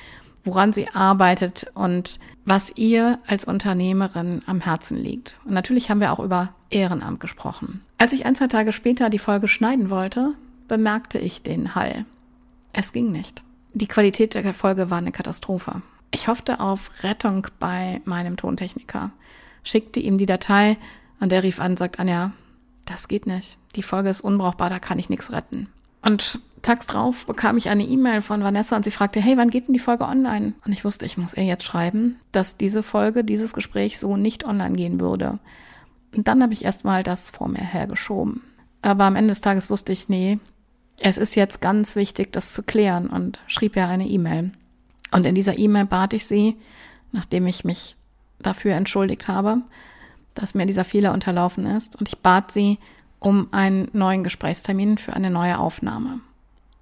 woran 0.42 0.72
sie 0.72 0.88
arbeitet 0.88 1.66
und 1.74 2.18
was 2.44 2.72
ihr 2.76 3.20
als 3.26 3.44
Unternehmerin 3.44 4.42
am 4.46 4.60
Herzen 4.60 4.96
liegt. 4.96 5.36
Und 5.44 5.52
natürlich 5.52 5.90
haben 5.90 6.00
wir 6.00 6.12
auch 6.12 6.20
über 6.20 6.54
Ehrenamt 6.70 7.20
gesprochen. 7.20 7.82
Als 7.98 8.12
ich 8.12 8.26
ein, 8.26 8.34
zwei 8.34 8.48
Tage 8.48 8.72
später 8.72 9.10
die 9.10 9.18
Folge 9.18 9.46
schneiden 9.46 9.90
wollte, 9.90 10.34
bemerkte 10.66 11.18
ich 11.18 11.42
den 11.42 11.74
Hall. 11.74 12.04
Es 12.72 12.92
ging 12.92 13.12
nicht. 13.12 13.42
Die 13.72 13.86
Qualität 13.86 14.34
der 14.34 14.54
Folge 14.54 14.90
war 14.90 14.98
eine 14.98 15.12
Katastrophe. 15.12 15.82
Ich 16.12 16.28
hoffte 16.28 16.60
auf 16.60 16.90
Rettung 17.02 17.46
bei 17.58 18.00
meinem 18.04 18.36
Tontechniker, 18.36 19.10
schickte 19.62 20.00
ihm 20.00 20.18
die 20.18 20.26
Datei 20.26 20.76
und 21.20 21.32
er 21.32 21.42
rief 21.42 21.60
an, 21.60 21.76
sagt 21.76 22.00
Anja, 22.00 22.32
das 22.84 23.06
geht 23.06 23.26
nicht. 23.26 23.58
Die 23.76 23.84
Folge 23.84 24.08
ist 24.08 24.20
unbrauchbar, 24.20 24.70
da 24.70 24.78
kann 24.80 24.98
ich 24.98 25.08
nichts 25.08 25.30
retten. 25.30 25.68
Und 26.02 26.40
tags 26.62 26.86
drauf 26.86 27.26
bekam 27.26 27.56
ich 27.56 27.68
eine 27.68 27.84
E-Mail 27.84 28.22
von 28.22 28.42
Vanessa 28.42 28.74
und 28.74 28.84
sie 28.84 28.90
fragte, 28.90 29.20
hey, 29.20 29.36
wann 29.36 29.50
geht 29.50 29.68
denn 29.68 29.74
die 29.74 29.78
Folge 29.78 30.04
online? 30.04 30.54
Und 30.64 30.72
ich 30.72 30.84
wusste, 30.84 31.06
ich 31.06 31.16
muss 31.16 31.34
ihr 31.34 31.44
jetzt 31.44 31.64
schreiben, 31.64 32.16
dass 32.32 32.56
diese 32.56 32.82
Folge, 32.82 33.22
dieses 33.22 33.52
Gespräch 33.52 33.98
so 33.98 34.16
nicht 34.16 34.44
online 34.44 34.74
gehen 34.74 34.98
würde. 34.98 35.38
Und 36.16 36.26
dann 36.26 36.42
habe 36.42 36.52
ich 36.52 36.64
erstmal 36.64 37.04
das 37.04 37.30
vor 37.30 37.48
mir 37.48 37.62
hergeschoben. 37.62 38.42
Aber 38.82 39.04
am 39.04 39.14
Ende 39.14 39.28
des 39.28 39.42
Tages 39.42 39.70
wusste 39.70 39.92
ich, 39.92 40.08
nee, 40.08 40.40
es 41.00 41.16
ist 41.16 41.34
jetzt 41.34 41.60
ganz 41.60 41.96
wichtig, 41.96 42.32
das 42.32 42.52
zu 42.52 42.62
klären 42.62 43.08
und 43.08 43.40
schrieb 43.46 43.74
ja 43.74 43.88
eine 43.88 44.06
E-Mail. 44.06 44.52
Und 45.10 45.26
in 45.26 45.34
dieser 45.34 45.58
E-Mail 45.58 45.86
bat 45.86 46.12
ich 46.12 46.26
sie, 46.26 46.56
nachdem 47.10 47.46
ich 47.46 47.64
mich 47.64 47.96
dafür 48.38 48.74
entschuldigt 48.74 49.26
habe, 49.26 49.62
dass 50.34 50.54
mir 50.54 50.66
dieser 50.66 50.84
Fehler 50.84 51.12
unterlaufen 51.12 51.66
ist, 51.66 51.96
und 51.96 52.08
ich 52.08 52.18
bat 52.18 52.52
sie 52.52 52.78
um 53.18 53.48
einen 53.50 53.88
neuen 53.92 54.22
Gesprächstermin 54.24 54.98
für 54.98 55.14
eine 55.14 55.30
neue 55.30 55.58
Aufnahme. 55.58 56.20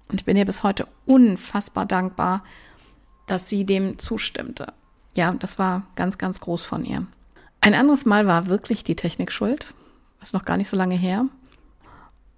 Und 0.09 0.21
ich 0.21 0.25
bin 0.25 0.37
ihr 0.37 0.45
bis 0.45 0.63
heute 0.63 0.87
unfassbar 1.05 1.85
dankbar, 1.85 2.43
dass 3.25 3.49
sie 3.49 3.65
dem 3.65 3.99
zustimmte. 3.99 4.73
Ja, 5.15 5.31
das 5.31 5.59
war 5.59 5.83
ganz, 5.95 6.17
ganz 6.17 6.39
groß 6.39 6.65
von 6.65 6.83
ihr. 6.83 7.05
Ein 7.61 7.73
anderes 7.73 8.05
Mal 8.05 8.27
war 8.27 8.47
wirklich 8.47 8.83
die 8.83 8.95
Technik 8.95 9.31
schuld. 9.31 9.73
Ist 10.21 10.33
noch 10.33 10.45
gar 10.45 10.57
nicht 10.57 10.69
so 10.69 10.77
lange 10.77 10.95
her. 10.95 11.25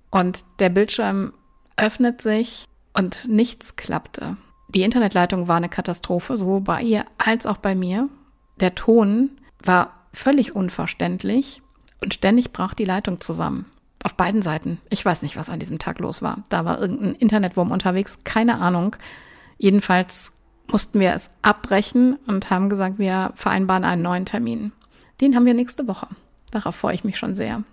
Und 0.09 0.43
der 0.59 0.69
Bildschirm 0.69 1.33
öffnet 1.77 2.21
sich 2.21 2.65
und 2.93 3.27
nichts 3.27 3.75
klappte. 3.75 4.37
Die 4.69 4.83
Internetleitung 4.83 5.47
war 5.47 5.57
eine 5.57 5.69
Katastrophe, 5.69 6.37
sowohl 6.37 6.61
bei 6.61 6.81
ihr 6.81 7.05
als 7.17 7.45
auch 7.45 7.57
bei 7.57 7.75
mir. 7.75 8.09
Der 8.59 8.75
Ton 8.75 9.31
war 9.63 9.93
völlig 10.13 10.55
unverständlich 10.55 11.61
und 12.01 12.13
ständig 12.13 12.51
brach 12.51 12.73
die 12.73 12.85
Leitung 12.85 13.21
zusammen. 13.21 13.65
Auf 14.03 14.15
beiden 14.15 14.41
Seiten. 14.41 14.79
Ich 14.89 15.05
weiß 15.05 15.21
nicht, 15.21 15.35
was 15.35 15.49
an 15.49 15.59
diesem 15.59 15.77
Tag 15.77 15.99
los 15.99 16.21
war. 16.21 16.43
Da 16.49 16.65
war 16.65 16.79
irgendein 16.79 17.15
Internetwurm 17.15 17.71
unterwegs, 17.71 18.19
keine 18.23 18.59
Ahnung. 18.59 18.95
Jedenfalls 19.57 20.31
mussten 20.71 20.99
wir 20.99 21.13
es 21.13 21.29
abbrechen 21.41 22.17
und 22.27 22.49
haben 22.49 22.69
gesagt, 22.69 22.97
wir 22.97 23.31
vereinbaren 23.35 23.83
einen 23.83 24.01
neuen 24.01 24.25
Termin. 24.25 24.71
Den 25.19 25.35
haben 25.35 25.45
wir 25.45 25.53
nächste 25.53 25.87
Woche. 25.87 26.07
Darauf 26.49 26.75
freue 26.75 26.95
ich 26.95 27.03
mich 27.03 27.17
schon 27.17 27.35
sehr. 27.35 27.63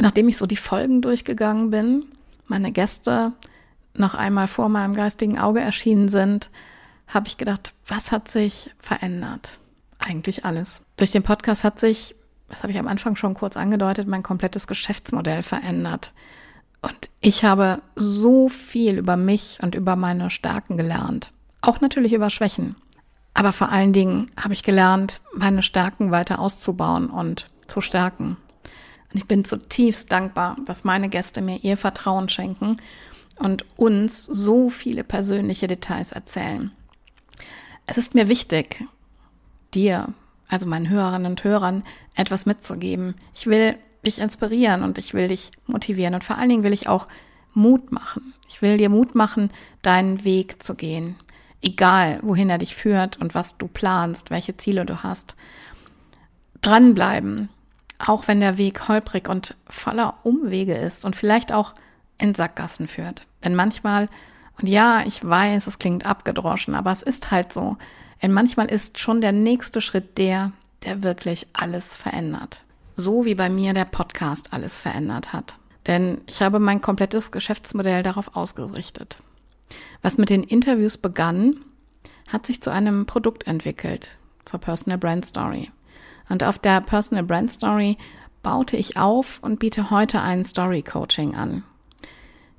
Nachdem 0.00 0.28
ich 0.28 0.36
so 0.36 0.46
die 0.46 0.56
Folgen 0.56 1.00
durchgegangen 1.02 1.70
bin, 1.70 2.06
meine 2.52 2.70
Gäste 2.70 3.32
noch 3.94 4.14
einmal 4.14 4.46
vor 4.46 4.68
meinem 4.68 4.94
geistigen 4.94 5.38
Auge 5.38 5.60
erschienen 5.60 6.10
sind, 6.10 6.50
habe 7.06 7.28
ich 7.28 7.38
gedacht, 7.38 7.72
was 7.86 8.12
hat 8.12 8.28
sich 8.28 8.70
verändert? 8.78 9.58
Eigentlich 9.98 10.44
alles. 10.44 10.82
Durch 10.98 11.12
den 11.12 11.22
Podcast 11.22 11.64
hat 11.64 11.80
sich, 11.80 12.14
das 12.50 12.62
habe 12.62 12.70
ich 12.70 12.78
am 12.78 12.88
Anfang 12.88 13.16
schon 13.16 13.32
kurz 13.32 13.56
angedeutet, 13.56 14.06
mein 14.06 14.22
komplettes 14.22 14.66
Geschäftsmodell 14.66 15.42
verändert. 15.42 16.12
Und 16.82 17.08
ich 17.22 17.42
habe 17.42 17.80
so 17.96 18.50
viel 18.50 18.98
über 18.98 19.16
mich 19.16 19.58
und 19.62 19.74
über 19.74 19.96
meine 19.96 20.28
Stärken 20.28 20.76
gelernt. 20.76 21.32
Auch 21.62 21.80
natürlich 21.80 22.12
über 22.12 22.28
Schwächen. 22.28 22.76
Aber 23.32 23.54
vor 23.54 23.70
allen 23.70 23.94
Dingen 23.94 24.30
habe 24.38 24.52
ich 24.52 24.62
gelernt, 24.62 25.22
meine 25.34 25.62
Stärken 25.62 26.10
weiter 26.10 26.38
auszubauen 26.38 27.08
und 27.08 27.48
zu 27.66 27.80
stärken. 27.80 28.36
Und 29.12 29.18
ich 29.18 29.26
bin 29.26 29.44
zutiefst 29.44 30.10
dankbar, 30.10 30.56
dass 30.66 30.84
meine 30.84 31.08
Gäste 31.08 31.42
mir 31.42 31.58
ihr 31.62 31.76
Vertrauen 31.76 32.28
schenken 32.28 32.78
und 33.38 33.64
uns 33.78 34.24
so 34.24 34.70
viele 34.70 35.04
persönliche 35.04 35.66
Details 35.66 36.12
erzählen. 36.12 36.72
Es 37.86 37.98
ist 37.98 38.14
mir 38.14 38.28
wichtig, 38.28 38.84
dir, 39.74 40.14
also 40.48 40.66
meinen 40.66 40.88
Hörerinnen 40.88 41.32
und 41.32 41.44
Hörern, 41.44 41.82
etwas 42.14 42.46
mitzugeben. 42.46 43.14
Ich 43.34 43.46
will 43.46 43.76
dich 44.06 44.20
inspirieren 44.20 44.82
und 44.82 44.98
ich 44.98 45.14
will 45.14 45.28
dich 45.28 45.50
motivieren 45.66 46.14
und 46.14 46.24
vor 46.24 46.38
allen 46.38 46.48
Dingen 46.48 46.64
will 46.64 46.72
ich 46.72 46.88
auch 46.88 47.08
Mut 47.54 47.92
machen. 47.92 48.34
Ich 48.48 48.62
will 48.62 48.76
dir 48.76 48.88
Mut 48.88 49.14
machen, 49.14 49.50
deinen 49.82 50.24
Weg 50.24 50.62
zu 50.62 50.74
gehen. 50.74 51.16
Egal, 51.60 52.18
wohin 52.22 52.50
er 52.50 52.58
dich 52.58 52.74
führt 52.74 53.18
und 53.18 53.34
was 53.34 53.58
du 53.58 53.68
planst, 53.68 54.30
welche 54.30 54.56
Ziele 54.56 54.84
du 54.84 55.02
hast. 55.02 55.36
Dranbleiben, 56.60 57.48
auch 58.06 58.28
wenn 58.28 58.40
der 58.40 58.58
Weg 58.58 58.88
holprig 58.88 59.28
und 59.28 59.54
voller 59.68 60.18
Umwege 60.24 60.74
ist 60.74 61.04
und 61.04 61.16
vielleicht 61.16 61.52
auch 61.52 61.74
in 62.18 62.34
Sackgassen 62.34 62.88
führt. 62.88 63.26
Denn 63.44 63.54
manchmal, 63.54 64.08
und 64.60 64.68
ja, 64.68 65.02
ich 65.06 65.24
weiß, 65.26 65.66
es 65.66 65.78
klingt 65.78 66.04
abgedroschen, 66.04 66.74
aber 66.74 66.92
es 66.92 67.02
ist 67.02 67.30
halt 67.30 67.52
so, 67.52 67.76
denn 68.22 68.32
manchmal 68.32 68.70
ist 68.70 68.98
schon 68.98 69.20
der 69.20 69.32
nächste 69.32 69.80
Schritt 69.80 70.18
der, 70.18 70.52
der 70.84 71.02
wirklich 71.02 71.46
alles 71.52 71.96
verändert. 71.96 72.64
So 72.96 73.24
wie 73.24 73.34
bei 73.34 73.48
mir 73.48 73.72
der 73.72 73.84
Podcast 73.84 74.52
alles 74.52 74.78
verändert 74.78 75.32
hat. 75.32 75.58
Denn 75.86 76.20
ich 76.26 76.42
habe 76.42 76.60
mein 76.60 76.80
komplettes 76.80 77.30
Geschäftsmodell 77.30 78.02
darauf 78.02 78.36
ausgerichtet. 78.36 79.18
Was 80.02 80.18
mit 80.18 80.30
den 80.30 80.44
Interviews 80.44 80.98
begann, 80.98 81.56
hat 82.28 82.46
sich 82.46 82.62
zu 82.62 82.70
einem 82.70 83.06
Produkt 83.06 83.46
entwickelt, 83.46 84.16
zur 84.44 84.60
Personal 84.60 84.98
Brand 84.98 85.24
Story. 85.24 85.70
Und 86.28 86.44
auf 86.44 86.58
der 86.58 86.80
Personal 86.80 87.24
Brand 87.24 87.52
Story 87.52 87.98
baute 88.42 88.76
ich 88.76 88.96
auf 88.96 89.38
und 89.42 89.58
biete 89.58 89.90
heute 89.90 90.20
ein 90.20 90.44
Story 90.44 90.82
Coaching 90.82 91.34
an, 91.34 91.62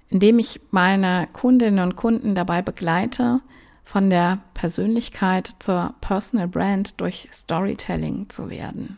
indem 0.09 0.39
ich 0.39 0.61
meine 0.71 1.27
Kundinnen 1.33 1.83
und 1.83 1.95
Kunden 1.95 2.35
dabei 2.35 2.61
begleite, 2.61 3.41
von 3.83 4.09
der 4.09 4.39
Persönlichkeit 4.53 5.49
zur 5.59 5.93
Personal 5.99 6.47
Brand 6.47 7.01
durch 7.01 7.27
Storytelling 7.31 8.29
zu 8.29 8.49
werden. 8.49 8.97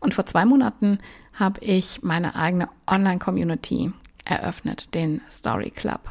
Und 0.00 0.14
vor 0.14 0.26
zwei 0.26 0.44
Monaten 0.44 0.98
habe 1.32 1.60
ich 1.62 2.02
meine 2.02 2.34
eigene 2.34 2.68
Online-Community 2.86 3.92
eröffnet, 4.24 4.94
den 4.94 5.22
Story 5.30 5.70
Club. 5.70 6.10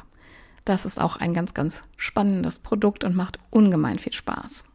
Das 0.66 0.86
ist 0.86 1.00
auch 1.00 1.18
ein 1.18 1.34
ganz, 1.34 1.54
ganz 1.54 1.82
spannendes 1.98 2.60
Produkt 2.60 3.04
und 3.04 3.16
macht 3.16 3.40
ungemein 3.50 4.00
viel 4.00 4.14
Spaß. 4.14 4.66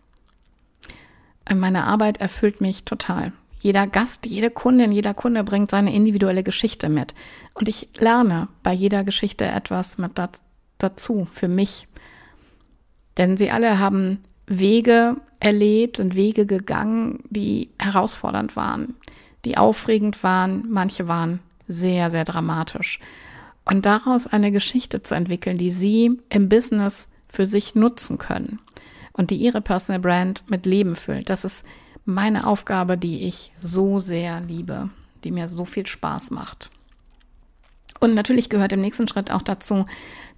Meine 1.52 1.86
Arbeit 1.86 2.18
erfüllt 2.18 2.60
mich 2.60 2.84
total. 2.84 3.32
Jeder 3.60 3.86
Gast, 3.86 4.26
jede 4.26 4.50
Kundin, 4.50 4.92
jeder 4.92 5.14
Kunde 5.14 5.44
bringt 5.44 5.70
seine 5.70 5.94
individuelle 5.94 6.42
Geschichte 6.42 6.88
mit. 6.88 7.14
Und 7.54 7.68
ich 7.68 7.88
lerne 7.96 8.48
bei 8.62 8.72
jeder 8.72 9.04
Geschichte 9.04 9.44
etwas 9.44 9.98
mit 9.98 10.12
dazu 10.78 11.26
für 11.30 11.48
mich. 11.48 11.88
Denn 13.16 13.36
sie 13.36 13.50
alle 13.50 13.78
haben 13.78 14.18
Wege 14.46 15.16
erlebt 15.40 16.00
und 16.00 16.16
Wege 16.16 16.46
gegangen, 16.46 17.20
die 17.30 17.70
herausfordernd 17.80 18.56
waren, 18.56 18.96
die 19.44 19.56
aufregend 19.56 20.22
waren, 20.22 20.66
manche 20.68 21.08
waren 21.08 21.40
sehr, 21.68 22.10
sehr 22.10 22.24
dramatisch. 22.24 22.98
Und 23.64 23.86
daraus 23.86 24.26
eine 24.26 24.52
Geschichte 24.52 25.02
zu 25.02 25.14
entwickeln, 25.14 25.56
die 25.56 25.70
sie 25.70 26.18
im 26.28 26.48
Business 26.48 27.08
für 27.28 27.46
sich 27.46 27.74
nutzen 27.74 28.18
können 28.18 28.58
und 29.14 29.30
die 29.30 29.36
ihre 29.36 29.62
Personal 29.62 30.00
Brand 30.00 30.48
mit 30.50 30.66
Leben 30.66 30.94
füllt, 30.96 31.30
das 31.30 31.44
ist 31.44 31.64
meine 32.04 32.46
Aufgabe, 32.46 32.98
die 32.98 33.26
ich 33.26 33.52
so 33.58 33.98
sehr 33.98 34.40
liebe, 34.40 34.90
die 35.24 35.30
mir 35.30 35.48
so 35.48 35.64
viel 35.64 35.86
Spaß 35.86 36.30
macht. 36.30 36.70
Und 38.00 38.14
natürlich 38.14 38.50
gehört 38.50 38.74
im 38.74 38.82
nächsten 38.82 39.08
Schritt 39.08 39.30
auch 39.30 39.40
dazu, 39.40 39.86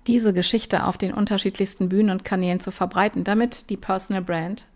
diese 0.06 0.32
Geschichte 0.32 0.84
auf 0.84 0.98
den 0.98 1.12
unterschiedlichsten 1.12 1.88
Bühnen 1.88 2.10
und 2.10 2.24
Kanälen 2.24 2.60
zu 2.60 2.70
verbreiten, 2.70 3.24
damit 3.24 3.70
die 3.70 3.76
Personal 3.76 4.22
Brand 4.22 4.66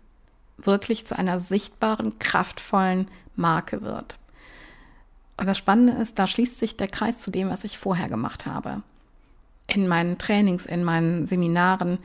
wirklich 0.57 1.05
zu 1.05 1.17
einer 1.17 1.39
sichtbaren, 1.39 2.19
kraftvollen 2.19 3.07
Marke 3.35 3.81
wird. 3.81 4.17
Und 5.37 5.47
das 5.47 5.57
Spannende 5.57 5.93
ist, 5.93 6.19
da 6.19 6.27
schließt 6.27 6.59
sich 6.59 6.75
der 6.75 6.87
Kreis 6.87 7.19
zu 7.19 7.31
dem, 7.31 7.49
was 7.49 7.63
ich 7.63 7.77
vorher 7.77 8.09
gemacht 8.09 8.45
habe. 8.45 8.83
In 9.67 9.87
meinen 9.87 10.17
Trainings, 10.17 10.65
in 10.65 10.83
meinen 10.83 11.25
Seminaren 11.25 11.97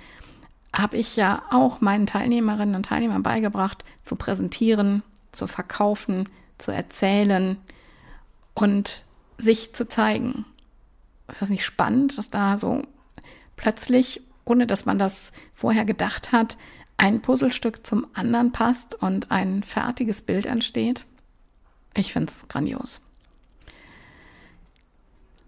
habe 0.77 0.97
ich 0.99 1.17
ja 1.17 1.43
auch 1.51 1.81
meinen 1.81 2.07
Teilnehmerinnen 2.07 2.75
und 2.75 2.87
Teilnehmern 2.87 3.23
beigebracht, 3.23 3.85
zu 4.03 4.17
präsentieren, 4.17 5.03
zu 5.33 5.47
verkaufen, 5.47 6.29
zu 6.59 6.71
erzählen 6.71 7.57
und 8.55 9.05
sich 9.39 9.75
zu 9.75 9.89
zeigen. 9.89 10.45
Ist 11.29 11.43
das 11.43 11.51
nicht 11.51 11.65
spannend, 11.65 12.19
dass 12.19 12.31
da 12.31 12.59
so 12.59 12.83
plötzlich, 13.57 14.21
ohne 14.45 14.67
dass 14.67 14.85
man 14.85 14.99
das 14.99 15.33
vorher 15.55 15.85
gedacht 15.85 16.33
hat, 16.33 16.57
ein 16.99 17.21
Puzzlestück 17.21 17.87
zum 17.87 18.07
anderen 18.15 18.53
passt 18.53 18.95
und 18.95 19.31
ein 19.31 19.63
fertiges 19.63 20.23
Bild 20.23 20.47
entsteht? 20.47 21.07
Ich 21.95 22.13
finde 22.13 22.31
es 22.31 22.49
grandios. 22.49 23.01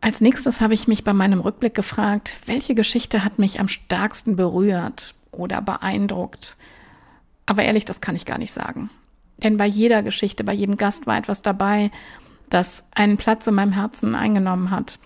Als 0.01 0.21
nächstes 0.21 0.61
habe 0.61 0.75
ich 0.75 0.89
mich 0.89 1.05
bei 1.05 1.13
meinem 1.13 1.41
Rückblick 1.41 1.75
gefragt, 1.75 2.37
welche 2.47 2.75
Geschichte 2.75 3.25
hat 3.25 3.39
mich 3.39 3.61
am 3.61 3.69
stärksten 3.69 4.37
berührt 4.37 5.15
oder 5.33 5.63
beeindruckt? 5.63 6.57
Aber 7.47 7.63
ehrlich, 7.63 7.85
das 7.85 8.01
kann 8.01 8.17
ich 8.17 8.27
gar 8.27 8.39
nicht 8.39 8.53
sagen. 8.53 8.91
Denn 9.39 9.57
bei 9.57 9.67
jeder 9.67 10.03
Geschichte, 10.03 10.45
bei 10.45 10.53
jedem 10.53 10.77
Gast 10.77 11.07
war 11.07 11.17
etwas 11.17 11.43
dabei, 11.43 11.91
das 12.51 12.85
einen 12.95 13.17
Platz 13.17 13.47
in 13.47 13.55
meinem 13.55 13.73
Herzen 13.73 14.15
eingenommen 14.15 14.71
hat. 14.71 14.99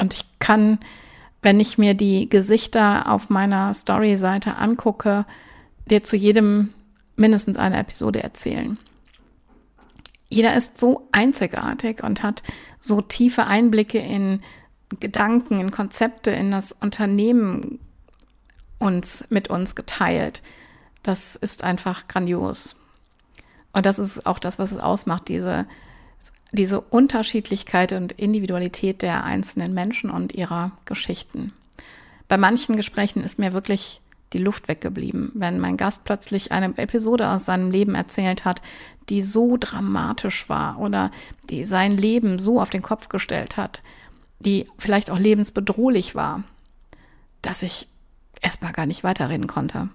Und 0.00 0.14
ich 0.14 0.24
kann, 0.38 0.78
wenn 1.42 1.60
ich 1.60 1.78
mir 1.78 1.94
die 1.94 2.28
Gesichter 2.28 3.10
auf 3.10 3.30
meiner 3.30 3.74
Story-Seite 3.74 4.56
angucke, 4.56 5.26
dir 5.90 6.02
zu 6.02 6.16
jedem 6.16 6.72
mindestens 7.16 7.56
eine 7.56 7.78
Episode 7.78 8.22
erzählen. 8.22 8.78
Jeder 10.28 10.56
ist 10.56 10.78
so 10.78 11.08
einzigartig 11.12 12.02
und 12.02 12.22
hat 12.22 12.42
so 12.78 13.02
tiefe 13.02 13.46
Einblicke 13.46 13.98
in 13.98 14.40
Gedanken, 15.00 15.60
in 15.60 15.70
Konzepte, 15.70 16.30
in 16.30 16.50
das 16.50 16.72
Unternehmen 16.72 17.80
uns 18.82 19.24
mit 19.30 19.48
uns 19.48 19.74
geteilt. 19.74 20.42
Das 21.02 21.36
ist 21.36 21.64
einfach 21.64 22.08
grandios. 22.08 22.76
Und 23.72 23.86
das 23.86 23.98
ist 23.98 24.26
auch 24.26 24.38
das, 24.38 24.58
was 24.58 24.72
es 24.72 24.78
ausmacht, 24.78 25.28
diese, 25.28 25.66
diese 26.52 26.80
Unterschiedlichkeit 26.80 27.92
und 27.92 28.12
Individualität 28.12 29.02
der 29.02 29.24
einzelnen 29.24 29.72
Menschen 29.72 30.10
und 30.10 30.34
ihrer 30.34 30.72
Geschichten. 30.84 31.52
Bei 32.28 32.36
manchen 32.36 32.76
Gesprächen 32.76 33.24
ist 33.24 33.38
mir 33.38 33.52
wirklich 33.52 34.00
die 34.32 34.38
Luft 34.38 34.68
weggeblieben, 34.68 35.30
wenn 35.34 35.60
mein 35.60 35.76
Gast 35.76 36.04
plötzlich 36.04 36.52
eine 36.52 36.76
Episode 36.78 37.28
aus 37.28 37.44
seinem 37.44 37.70
Leben 37.70 37.94
erzählt 37.94 38.44
hat, 38.44 38.62
die 39.08 39.22
so 39.22 39.56
dramatisch 39.58 40.48
war 40.48 40.78
oder 40.78 41.10
die 41.50 41.64
sein 41.64 41.96
Leben 41.96 42.38
so 42.38 42.60
auf 42.60 42.70
den 42.70 42.82
Kopf 42.82 43.08
gestellt 43.08 43.56
hat, 43.56 43.82
die 44.40 44.66
vielleicht 44.78 45.10
auch 45.10 45.18
lebensbedrohlich 45.18 46.14
war, 46.14 46.44
dass 47.42 47.62
ich 47.62 47.88
erstmal 48.42 48.72
gar 48.72 48.86
nicht 48.86 49.04
weiterreden 49.04 49.46
konnte. 49.46 49.88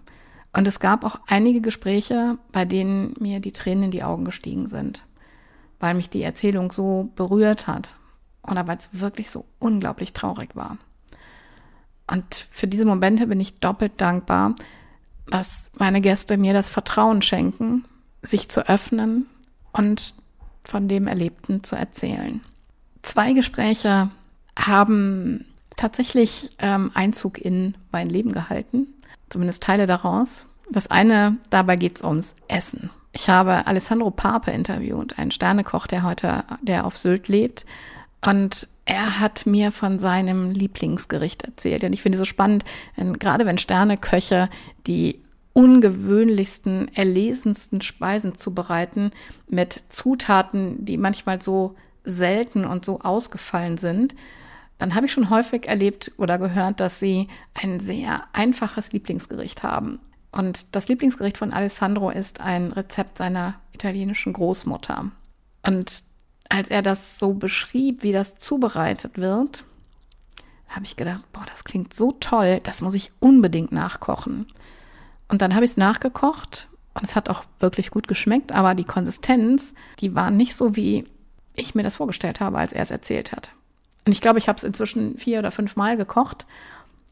Und 0.53 0.67
es 0.67 0.79
gab 0.79 1.03
auch 1.03 1.19
einige 1.27 1.61
Gespräche, 1.61 2.37
bei 2.51 2.65
denen 2.65 3.13
mir 3.19 3.39
die 3.39 3.51
Tränen 3.51 3.85
in 3.85 3.91
die 3.91 4.03
Augen 4.03 4.25
gestiegen 4.25 4.67
sind, 4.67 5.03
weil 5.79 5.93
mich 5.93 6.09
die 6.09 6.23
Erzählung 6.23 6.71
so 6.71 7.11
berührt 7.15 7.67
hat 7.67 7.95
oder 8.41 8.67
weil 8.67 8.77
es 8.77 8.89
wirklich 8.93 9.29
so 9.29 9.45
unglaublich 9.59 10.13
traurig 10.13 10.55
war. 10.55 10.77
Und 12.09 12.33
für 12.33 12.67
diese 12.67 12.85
Momente 12.85 13.27
bin 13.27 13.39
ich 13.39 13.55
doppelt 13.55 13.99
dankbar, 14.01 14.55
dass 15.29 15.69
meine 15.77 16.01
Gäste 16.01 16.37
mir 16.37 16.53
das 16.53 16.69
Vertrauen 16.69 17.21
schenken, 17.21 17.85
sich 18.21 18.49
zu 18.49 18.67
öffnen 18.67 19.27
und 19.73 20.15
von 20.63 20.87
dem 20.87 21.07
Erlebten 21.07 21.63
zu 21.63 21.75
erzählen. 21.75 22.41
Zwei 23.01 23.33
Gespräche 23.33 24.09
haben 24.57 25.45
tatsächlich 25.77 26.49
ähm, 26.59 26.91
Einzug 26.93 27.39
in 27.39 27.75
mein 27.91 28.09
Leben 28.09 28.33
gehalten, 28.33 28.87
zumindest 29.29 29.63
Teile 29.63 29.85
daraus. 29.85 30.45
Das 30.69 30.91
eine, 30.91 31.37
dabei 31.49 31.77
geht 31.77 31.97
es 31.97 32.03
ums 32.03 32.35
Essen. 32.49 32.89
Ich 33.13 33.29
habe 33.29 33.65
Alessandro 33.65 34.11
Pape 34.11 34.51
interviewt, 34.51 35.17
einen 35.17 35.31
Sternekoch, 35.31 35.87
der 35.87 36.03
heute, 36.03 36.43
der 36.61 36.85
auf 36.85 36.97
Sylt 36.97 37.29
lebt. 37.29 37.65
Und 38.23 38.67
er 38.85 39.19
hat 39.19 39.45
mir 39.45 39.71
von 39.71 39.99
seinem 39.99 40.51
Lieblingsgericht 40.51 41.43
erzählt. 41.43 41.83
Und 41.83 41.93
ich 41.93 42.01
finde 42.01 42.17
es 42.17 42.19
so 42.19 42.25
spannend, 42.25 42.63
wenn, 42.95 43.13
gerade 43.13 43.45
wenn 43.45 43.57
Sterneköche 43.57 44.49
die 44.85 45.21
ungewöhnlichsten, 45.53 46.93
erlesensten 46.95 47.81
Speisen 47.81 48.35
zubereiten 48.35 49.11
mit 49.49 49.73
Zutaten, 49.89 50.85
die 50.85 50.97
manchmal 50.97 51.41
so 51.41 51.75
selten 52.03 52.63
und 52.65 52.85
so 52.85 52.99
ausgefallen 52.99 53.77
sind, 53.77 54.15
dann 54.77 54.93
habe 54.95 55.07
ich 55.07 55.11
schon 55.11 55.29
häufig 55.29 55.67
erlebt 55.67 56.11
oder 56.17 56.37
gehört, 56.37 56.79
dass 56.79 56.99
sie 56.99 57.27
ein 57.53 57.79
sehr 57.79 58.23
einfaches 58.33 58.91
Lieblingsgericht 58.91 59.63
haben. 59.63 59.99
Und 60.31 60.75
das 60.75 60.87
Lieblingsgericht 60.87 61.37
von 61.37 61.53
Alessandro 61.53 62.11
ist 62.11 62.41
ein 62.41 62.71
Rezept 62.71 63.17
seiner 63.17 63.55
italienischen 63.73 64.33
Großmutter. 64.33 65.11
Und 65.65 66.03
als 66.49 66.69
er 66.69 66.81
das 66.81 67.19
so 67.19 67.33
beschrieb, 67.33 68.03
wie 68.03 68.11
das 68.11 68.37
zubereitet 68.37 69.17
wird, 69.17 69.63
habe 70.67 70.85
ich 70.85 70.95
gedacht, 70.95 71.31
boah, 71.31 71.45
das 71.49 71.63
klingt 71.63 71.93
so 71.93 72.11
toll, 72.11 72.59
das 72.63 72.81
muss 72.81 72.93
ich 72.93 73.11
unbedingt 73.19 73.71
nachkochen. 73.71 74.47
Und 75.27 75.41
dann 75.41 75.55
habe 75.55 75.65
ich 75.65 75.71
es 75.71 75.77
nachgekocht 75.77 76.67
und 76.93 77.03
es 77.03 77.15
hat 77.15 77.29
auch 77.29 77.43
wirklich 77.59 77.89
gut 77.89 78.07
geschmeckt, 78.07 78.51
aber 78.51 78.75
die 78.75 78.83
Konsistenz, 78.83 79.73
die 79.99 80.15
war 80.15 80.31
nicht 80.31 80.55
so, 80.55 80.75
wie 80.75 81.05
ich 81.53 81.73
mir 81.73 81.83
das 81.83 81.95
vorgestellt 81.95 82.39
habe, 82.39 82.57
als 82.57 82.73
er 82.73 82.83
es 82.83 82.91
erzählt 82.91 83.31
hat. 83.31 83.51
Und 84.07 84.13
ich 84.13 84.21
glaube, 84.21 84.39
ich 84.39 84.47
habe 84.47 84.55
es 84.55 84.63
inzwischen 84.63 85.17
vier 85.17 85.39
oder 85.39 85.51
fünf 85.51 85.75
Mal 85.75 85.97
gekocht. 85.97 86.45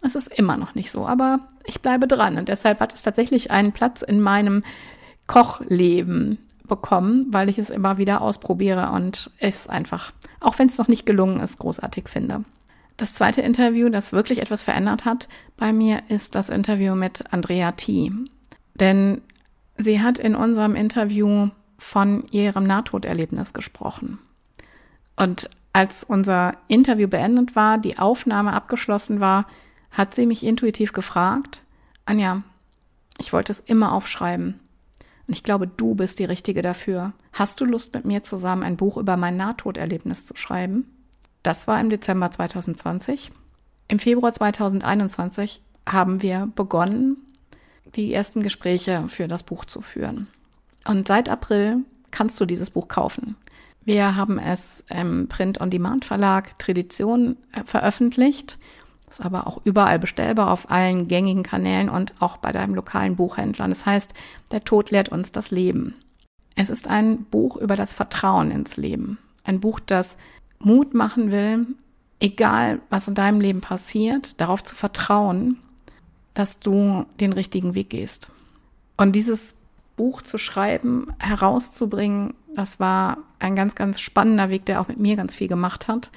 Es 0.02 0.16
ist 0.16 0.28
immer 0.28 0.56
noch 0.56 0.76
nicht 0.76 0.92
so, 0.92 1.06
aber 1.06 1.42
ich 1.66 1.82
bleibe 1.82 2.08
dran. 2.08 2.38
Und 2.38 2.48
deshalb 2.48 2.80
hat 2.80 2.94
es 2.94 3.02
tatsächlich 3.02 3.52
einen 3.52 3.74
Platz 3.74 4.02
in 4.02 4.22
meinem 4.22 4.64
Kochleben 5.28 6.38
bekommen, 6.66 7.26
weil 7.32 7.50
ich 7.50 7.58
es 7.58 7.70
immer 7.70 7.98
wieder 7.98 8.22
ausprobiere 8.22 8.92
und 8.92 9.30
es 9.40 9.68
einfach, 9.68 10.14
auch 10.40 10.58
wenn 10.58 10.70
es 10.70 10.78
noch 10.78 10.88
nicht 10.88 11.06
gelungen 11.06 11.42
ist, 11.42 11.58
großartig 11.58 12.08
finde. 12.08 12.46
Das 12.96 13.14
zweite 13.14 13.42
Interview, 13.42 13.90
das 13.90 14.14
wirklich 14.14 14.42
etwas 14.42 14.62
verändert 14.62 15.04
hat 15.04 15.28
bei 15.58 15.74
mir, 15.74 16.02
ist 16.08 16.34
das 16.34 16.48
Interview 16.48 16.96
mit 16.96 17.26
Andrea 17.34 17.74
T. 17.74 18.10
Denn 18.76 19.20
sie 19.76 20.02
hat 20.02 20.18
in 20.18 20.34
unserem 20.34 20.76
Interview 20.76 21.50
von 21.78 22.24
ihrem 22.32 22.64
Nahtoderlebnis 22.64 23.52
gesprochen. 23.52 24.18
Und 25.18 25.50
als 25.76 26.06
unser 26.06 26.56
Interview 26.70 27.10
beendet 27.10 27.58
war, 27.58 27.78
die 27.78 28.00
Aufnahme 28.00 28.54
abgeschlossen 28.54 29.20
war, 29.20 29.46
hat 29.92 30.16
sie 30.16 30.26
mich 30.26 30.46
intuitiv 30.46 30.94
gefragt, 30.94 31.64
Anja, 32.06 32.44
ich 33.18 33.34
wollte 33.34 33.52
es 33.52 33.60
immer 33.60 33.92
aufschreiben. 33.92 34.58
Und 35.28 35.34
ich 35.34 35.44
glaube, 35.44 35.68
du 35.68 35.94
bist 35.94 36.20
die 36.20 36.24
Richtige 36.24 36.62
dafür. 36.62 37.12
Hast 37.34 37.60
du 37.60 37.66
Lust, 37.66 37.94
mit 37.94 38.06
mir 38.06 38.24
zusammen 38.24 38.64
ein 38.64 38.78
Buch 38.78 38.96
über 38.96 39.18
mein 39.18 39.36
Nahtoderlebnis 39.36 40.26
zu 40.26 40.38
schreiben? 40.38 40.90
Das 41.44 41.68
war 41.68 41.82
im 41.82 41.90
Dezember 41.90 42.32
2020. 42.32 43.32
Im 43.90 44.00
Februar 44.00 44.32
2021 44.32 45.62
haben 45.86 46.22
wir 46.22 46.50
begonnen, 46.56 47.18
die 47.98 48.14
ersten 48.14 48.44
Gespräche 48.44 49.10
für 49.10 49.28
das 49.28 49.44
Buch 49.44 49.66
zu 49.66 49.82
führen. 49.82 50.30
Und 50.88 51.10
seit 51.10 51.28
April 51.28 51.80
kannst 52.12 52.40
du 52.40 52.46
dieses 52.46 52.72
Buch 52.72 52.88
kaufen. 52.88 53.36
Wir 53.86 54.16
haben 54.16 54.40
es 54.40 54.84
im 54.90 55.28
Print-on-Demand-Verlag 55.28 56.60
Tradition 56.60 57.38
äh, 57.54 57.64
veröffentlicht 57.64 58.58
ist 59.08 59.22
aber 59.22 59.48
auch 59.48 59.62
überall 59.64 60.00
bestellbar 60.00 60.52
auf 60.52 60.70
allen 60.72 61.08
gängigen 61.08 61.44
Kanälen 61.44 61.90
und 61.90 62.14
auch 62.20 62.38
bei 62.38 62.52
deinem 62.52 62.76
lokalen 62.76 63.16
Buchhändler. 63.16 63.68
Das 63.68 63.86
heißt, 63.86 64.14
der 64.52 64.64
Tod 64.64 64.92
lehrt 64.92 65.10
uns 65.10 65.32
das 65.32 65.52
Leben. 65.52 65.96
Es 66.56 66.70
ist 66.70 66.88
ein 66.88 67.24
Buch 67.26 67.58
über 67.58 67.76
das 67.76 67.94
Vertrauen 67.94 68.52
ins 68.52 68.78
Leben. 68.78 69.18
Ein 69.44 69.60
Buch, 69.60 69.80
das 69.80 70.18
Mut 70.60 70.94
machen 70.94 71.32
will, 71.32 71.68
egal 72.20 72.80
was 72.90 73.08
in 73.08 73.16
deinem 73.16 73.42
Leben 73.42 73.62
passiert, 73.62 74.40
darauf 74.40 74.64
zu 74.64 74.74
vertrauen, 74.74 75.60
dass 76.34 76.60
du 76.60 77.06
den 77.20 77.34
richtigen 77.34 77.76
Weg 77.76 77.92
gehst. 77.92 78.30
Und 78.98 79.14
dieses 79.14 79.56
Buch 79.98 80.22
zu 80.22 80.38
schreiben, 80.38 81.14
herauszubringen, 81.20 82.34
das 82.54 82.80
war 82.80 83.18
ein 83.46 83.56
ganz, 83.56 83.76
ganz 83.76 84.00
spannender 84.00 84.50
Weg, 84.50 84.66
der 84.66 84.82
auch 84.82 84.88
mit 84.88 85.00
mir 85.00 85.16
ganz 85.16 85.36
viel 85.36 85.48
gemacht 85.48 85.88
hat. 85.88 86.12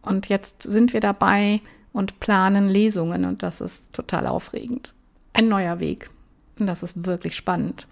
Und 0.00 0.28
jetzt 0.28 0.62
sind 0.62 0.92
wir 0.92 1.00
dabei 1.00 1.60
und 1.92 2.18
planen 2.18 2.68
Lesungen 2.68 3.24
und 3.24 3.42
das 3.42 3.60
ist 3.60 3.92
total 3.92 4.26
aufregend. 4.26 4.94
Ein 5.32 5.48
neuer 5.48 5.78
Weg. 5.78 6.10
Und 6.58 6.66
das 6.66 6.82
ist 6.82 7.06
wirklich 7.06 7.36
spannend. 7.36 7.86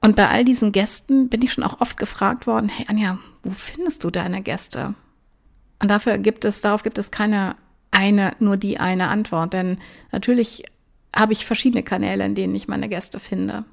Und 0.00 0.16
bei 0.16 0.28
all 0.28 0.44
diesen 0.44 0.72
Gästen 0.72 1.28
bin 1.28 1.42
ich 1.42 1.52
schon 1.52 1.64
auch 1.64 1.80
oft 1.80 1.96
gefragt 1.96 2.46
worden, 2.46 2.68
hey 2.68 2.86
Anja, 2.88 3.18
wo 3.42 3.50
findest 3.50 4.04
du 4.04 4.10
deine 4.10 4.42
Gäste? 4.42 4.94
Und 5.80 5.90
dafür 5.90 6.18
gibt 6.18 6.44
es, 6.44 6.60
darauf 6.60 6.82
gibt 6.82 6.98
es 6.98 7.10
keine 7.10 7.56
eine, 7.90 8.36
nur 8.38 8.56
die 8.56 8.78
eine 8.78 9.08
Antwort. 9.08 9.52
Denn 9.52 9.78
natürlich 10.12 10.64
habe 11.14 11.32
ich 11.32 11.46
verschiedene 11.46 11.82
Kanäle, 11.82 12.24
in 12.24 12.34
denen 12.34 12.54
ich 12.54 12.68
meine 12.68 12.88
Gäste 12.88 13.18
finde. 13.18 13.64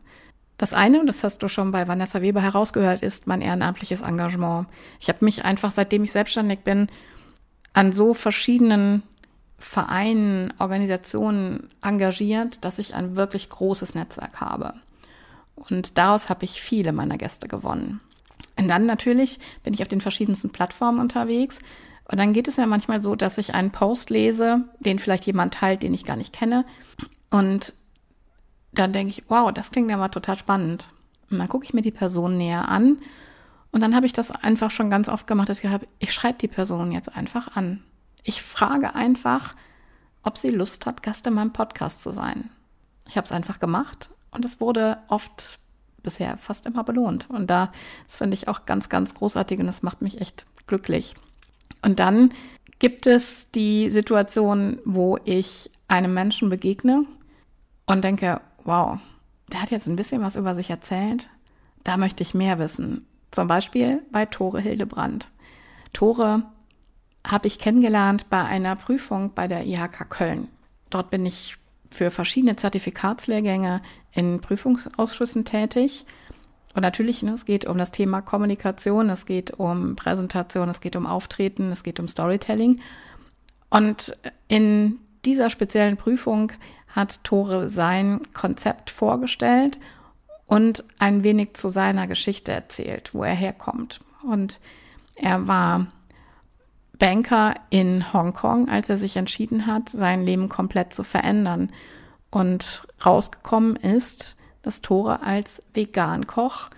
Das 0.58 0.74
eine, 0.74 1.00
und 1.00 1.08
das 1.08 1.24
hast 1.24 1.44
du 1.44 1.48
schon 1.48 1.72
bei 1.72 1.88
Vanessa 1.88 2.22
Weber 2.22 2.41
herausgehört, 2.41 3.02
ist 3.02 3.28
mein 3.28 3.41
ehrenamtliches 3.41 4.02
Engagement. 4.02 4.68
Ich 5.00 5.10
habe 5.10 5.26
mich 5.26 5.44
einfach, 5.44 5.72
seitdem 5.72 6.04
ich 6.04 6.12
selbstständig 6.12 6.60
bin, 6.60 6.88
an 7.74 7.91
so 7.91 8.13
verschiedenen 8.13 9.04
Vereinen, 9.58 10.54
Organisationen 10.60 11.70
engagiert, 11.82 12.63
dass 12.63 12.80
ich 12.80 12.96
ein 12.96 13.15
wirklich 13.15 13.50
großes 13.50 13.96
Netzwerk 13.96 14.39
habe. 14.39 14.74
Und 15.56 15.98
daraus 15.98 16.30
habe 16.30 16.46
ich 16.46 16.62
viele 16.62 16.91
meiner 16.91 17.18
Gäste 17.18 17.48
gewonnen. 17.48 18.02
Und 18.58 18.68
dann 18.68 18.86
natürlich 18.86 19.39
bin 19.63 19.74
ich 19.74 19.82
auf 19.82 19.88
den 19.88 20.02
verschiedensten 20.02 20.52
Plattformen 20.52 21.00
unterwegs. 21.00 21.60
Und 22.10 22.20
dann 22.20 22.34
geht 22.34 22.48
es 22.48 22.58
ja 22.58 22.65
manchmal 22.65 23.02
so, 23.02 23.15
dass 23.15 23.38
ich 23.38 23.54
einen 23.54 23.72
Post 23.72 24.10
lese, 24.10 24.63
den 24.80 25.00
vielleicht 25.00 25.26
jemand 25.26 25.56
teilt, 25.56 25.84
den 25.84 25.94
ich 25.94 26.06
gar 26.06 26.15
nicht 26.15 26.34
kenne. 26.34 26.65
Und 27.32 27.74
dann 28.79 28.93
denke 28.93 29.11
ich, 29.11 29.23
wow, 29.27 29.51
das 29.51 29.71
klingt 29.71 29.89
ja 29.89 29.97
mal 29.97 30.09
total 30.09 30.38
spannend. 30.38 30.89
Und 31.29 31.39
dann 31.39 31.49
gucke 31.49 31.65
ich 31.65 31.73
mir 31.73 31.81
die 31.81 31.91
Person 31.91 32.38
näher 32.38 32.69
an. 32.69 32.97
Und 33.71 33.81
dann 33.81 33.95
habe 33.95 34.05
ich 34.05 34.13
das 34.13 34.31
einfach 34.31 34.71
schon 34.71 34.89
ganz 34.89 35.09
oft 35.09 35.27
gemacht, 35.27 35.49
dass 35.49 35.63
ich 35.63 35.69
habe, 35.69 35.88
ich 35.99 36.13
schreibe 36.13 36.38
die 36.38 36.47
Person 36.47 36.91
jetzt 36.91 37.15
einfach 37.15 37.55
an. 37.55 37.83
Ich 38.23 38.41
frage 38.41 38.95
einfach, 38.95 39.55
ob 40.23 40.38
sie 40.38 40.49
Lust 40.49 40.85
hat, 40.85 41.03
Gast 41.03 41.27
in 41.27 41.33
meinem 41.33 41.53
Podcast 41.53 42.01
zu 42.01 42.11
sein. 42.11 42.49
Ich 43.07 43.17
habe 43.17 43.25
es 43.25 43.31
einfach 43.31 43.59
gemacht 43.59 44.09
und 44.31 44.45
es 44.45 44.59
wurde 44.59 44.97
oft 45.07 45.59
bisher 46.01 46.38
fast 46.38 46.65
immer 46.65 46.83
belohnt. 46.83 47.29
Und 47.29 47.49
da, 47.49 47.71
das 48.07 48.17
finde 48.17 48.35
ich 48.35 48.47
auch 48.47 48.65
ganz, 48.65 48.89
ganz 48.89 49.13
großartig 49.13 49.59
und 49.59 49.67
das 49.67 49.83
macht 49.83 50.01
mich 50.01 50.21
echt 50.21 50.45
glücklich. 50.67 51.13
Und 51.81 51.99
dann 51.99 52.31
gibt 52.79 53.07
es 53.07 53.51
die 53.51 53.89
Situation, 53.91 54.79
wo 54.85 55.17
ich 55.25 55.69
einem 55.88 56.13
Menschen 56.13 56.49
begegne 56.49 57.05
und 57.85 58.03
denke, 58.03 58.41
wow, 58.65 58.99
der 59.51 59.62
hat 59.62 59.71
jetzt 59.71 59.88
ein 59.88 59.95
bisschen 59.95 60.21
was 60.21 60.36
über 60.36 60.56
sich 60.56 60.69
erzählt. 60.69 61.30
Da 61.84 61.97
möchte 61.97 62.23
ich 62.23 62.34
mehr 62.34 62.60
wissen. 62.60 63.06
Zum 63.32 63.47
Beispiel 63.47 64.01
bei 64.12 64.25
Tore 64.25 64.60
Hildebrand. 64.60 65.30
Tore 65.93 66.43
habe 67.25 67.47
ich 67.47 67.60
kennengelernt 67.60 68.30
bei 68.30 68.43
einer 68.43 68.75
Prüfung 68.75 69.34
bei 69.34 69.47
der 69.47 69.65
IHK 69.65 70.10
Köln. 70.10 70.47
Dort 70.89 71.10
bin 71.10 71.25
ich 71.25 71.58
für 71.89 72.12
verschiedene 72.12 72.56
Zertifikatslehrgänge 72.56 73.82
in 74.12 74.41
Prüfungsausschüssen 74.41 75.45
tätig. 75.45 76.06
Und 76.73 76.82
natürlich, 76.82 77.23
ne, 77.23 77.32
es 77.32 77.45
geht 77.45 77.65
um 77.65 77.78
das 77.78 77.91
Thema 77.91 78.21
Kommunikation, 78.21 79.10
es 79.10 79.25
geht 79.25 79.51
um 79.51 79.95
Präsentation, 79.95 80.67
es 80.69 80.82
geht 80.82 80.95
um 80.95 81.06
Auftreten, 81.06 81.71
es 81.71 81.84
geht 81.84 81.99
um 81.99 82.08
Storytelling. 82.08 82.82
Und 83.69 84.17
in 84.47 84.99
dieser 85.23 85.49
speziellen 85.49 85.97
Prüfung 85.97 86.51
hat 86.95 87.23
Tore 87.23 87.67
sein 87.67 88.21
Konzept 88.34 88.89
vorgestellt 88.89 89.77
und 90.47 90.84
ein 90.97 91.23
wenig 91.23 91.55
zu 91.55 91.69
seiner 91.69 92.08
Geschichte 92.08 92.53
erzählt, 92.53 93.13
wo 93.13 93.23
er 93.23 93.34
herkommt. 93.34 93.99
Und 94.23 94.60
er 95.15 95.47
war 95.47 95.88
Banker 96.97 97.55
in 97.69 98.13
Hongkong, 98.13 98.69
als 98.69 98.89
er 98.89 98.97
sich 98.97 99.17
entschieden 99.17 99.67
hat, 99.67 99.89
sein 99.89 100.25
Leben 100.25 100.47
komplett 100.47 100.93
zu 100.93 101.03
verändern. 101.03 101.71
Und 102.31 102.84
rausgekommen 103.05 103.75
ist, 103.75 104.36
dass 104.62 104.81
Tore 104.81 105.21
als 105.21 105.62
Vegan-Koch 105.73 106.69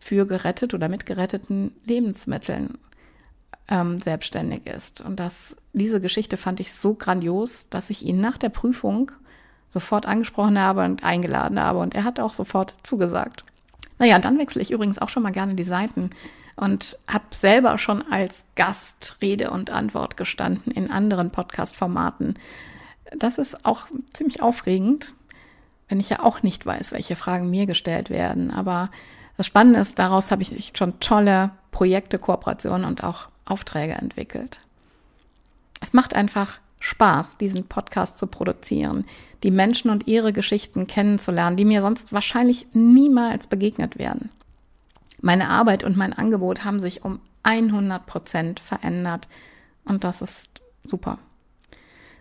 für 0.00 0.26
gerettet 0.26 0.74
oder 0.74 0.88
mit 0.88 1.06
geretteten 1.06 1.74
Lebensmitteln 1.84 2.78
ähm, 3.68 3.98
selbstständig 3.98 4.66
ist. 4.66 5.00
Und 5.00 5.20
das, 5.20 5.56
diese 5.72 6.00
Geschichte 6.00 6.36
fand 6.36 6.60
ich 6.60 6.72
so 6.72 6.94
grandios, 6.94 7.68
dass 7.68 7.90
ich 7.90 8.04
ihn 8.04 8.20
nach 8.20 8.38
der 8.38 8.48
Prüfung 8.48 9.12
sofort 9.70 10.04
angesprochen 10.04 10.58
habe 10.58 10.84
und 10.84 11.02
eingeladen 11.02 11.58
habe. 11.58 11.78
Und 11.78 11.94
er 11.94 12.04
hat 12.04 12.20
auch 12.20 12.34
sofort 12.34 12.74
zugesagt. 12.82 13.44
Naja, 13.98 14.18
dann 14.18 14.38
wechsle 14.38 14.60
ich 14.60 14.70
übrigens 14.70 14.98
auch 14.98 15.08
schon 15.08 15.22
mal 15.22 15.32
gerne 15.32 15.54
die 15.54 15.62
Seiten 15.62 16.10
und 16.56 16.98
habe 17.08 17.24
selber 17.30 17.78
schon 17.78 18.02
als 18.10 18.44
Gast 18.56 19.16
Rede 19.22 19.50
und 19.50 19.70
Antwort 19.70 20.16
gestanden 20.16 20.72
in 20.72 20.90
anderen 20.90 21.30
Podcast-Formaten. 21.30 22.34
Das 23.16 23.38
ist 23.38 23.64
auch 23.64 23.86
ziemlich 24.12 24.42
aufregend, 24.42 25.14
wenn 25.88 26.00
ich 26.00 26.10
ja 26.10 26.20
auch 26.20 26.42
nicht 26.42 26.66
weiß, 26.66 26.92
welche 26.92 27.16
Fragen 27.16 27.50
mir 27.50 27.66
gestellt 27.66 28.10
werden. 28.10 28.50
Aber 28.50 28.90
das 29.36 29.46
Spannende 29.46 29.80
ist, 29.80 29.98
daraus 29.98 30.30
habe 30.30 30.42
ich 30.42 30.72
schon 30.74 31.00
tolle 31.00 31.50
Projekte, 31.70 32.18
Kooperationen 32.18 32.84
und 32.84 33.04
auch 33.04 33.28
Aufträge 33.44 33.94
entwickelt. 33.94 34.60
Es 35.80 35.92
macht 35.92 36.14
einfach 36.14 36.60
Spaß, 36.80 37.36
diesen 37.36 37.64
Podcast 37.64 38.18
zu 38.18 38.26
produzieren, 38.26 39.04
die 39.42 39.50
Menschen 39.50 39.90
und 39.90 40.06
ihre 40.06 40.32
Geschichten 40.32 40.86
kennenzulernen, 40.86 41.56
die 41.56 41.64
mir 41.64 41.82
sonst 41.82 42.12
wahrscheinlich 42.12 42.66
niemals 42.72 43.46
begegnet 43.46 43.98
werden. 43.98 44.30
Meine 45.20 45.48
Arbeit 45.48 45.84
und 45.84 45.96
mein 45.96 46.14
Angebot 46.14 46.64
haben 46.64 46.80
sich 46.80 47.04
um 47.04 47.20
100 47.42 48.04
Prozent 48.06 48.60
verändert 48.60 49.28
und 49.84 50.04
das 50.04 50.22
ist 50.22 50.50
super. 50.84 51.18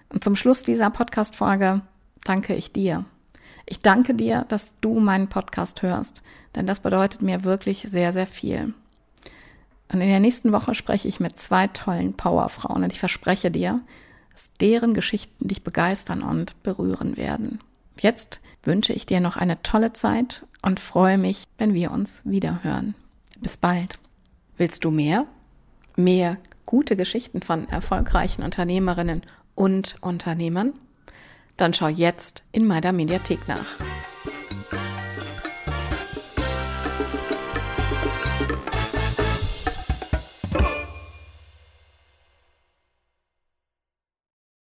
Und 0.09 0.23
zum 0.23 0.35
Schluss 0.35 0.63
dieser 0.63 0.89
Podcast-Folge 0.89 1.81
danke 2.25 2.55
ich 2.55 2.73
dir. 2.73 3.05
Ich 3.65 3.81
danke 3.81 4.13
dir, 4.15 4.45
dass 4.49 4.73
du 4.81 4.99
meinen 4.99 5.29
Podcast 5.29 5.81
hörst, 5.81 6.21
denn 6.55 6.65
das 6.65 6.79
bedeutet 6.79 7.21
mir 7.21 7.43
wirklich 7.43 7.83
sehr, 7.83 8.11
sehr 8.11 8.27
viel. 8.27 8.73
Und 9.91 10.01
in 10.01 10.09
der 10.09 10.19
nächsten 10.19 10.51
Woche 10.51 10.75
spreche 10.75 11.07
ich 11.07 11.19
mit 11.19 11.39
zwei 11.39 11.67
tollen 11.67 12.15
Powerfrauen 12.15 12.83
und 12.83 12.91
ich 12.91 12.99
verspreche 12.99 13.51
dir, 13.51 13.81
dass 14.39 14.53
deren 14.53 14.93
Geschichten 14.93 15.49
dich 15.49 15.63
begeistern 15.63 16.21
und 16.21 16.63
berühren 16.63 17.17
werden. 17.17 17.59
Jetzt 17.99 18.39
wünsche 18.63 18.93
ich 18.93 19.05
dir 19.05 19.19
noch 19.19 19.35
eine 19.35 19.61
tolle 19.63 19.91
Zeit 19.91 20.45
und 20.61 20.79
freue 20.79 21.17
mich, 21.17 21.43
wenn 21.57 21.73
wir 21.73 21.91
uns 21.91 22.21
wieder 22.23 22.63
hören. 22.63 22.95
Bis 23.41 23.57
bald. 23.57 23.99
Willst 24.55 24.85
du 24.85 24.91
mehr? 24.91 25.25
Mehr 25.97 26.37
gute 26.65 26.95
Geschichten 26.95 27.41
von 27.41 27.67
erfolgreichen 27.67 28.43
Unternehmerinnen 28.43 29.23
und 29.55 29.95
Unternehmern? 29.99 30.71
Dann 31.57 31.73
schau 31.73 31.89
jetzt 31.89 32.43
in 32.53 32.65
meiner 32.65 32.93
Mediathek 32.93 33.45
nach. 33.49 33.67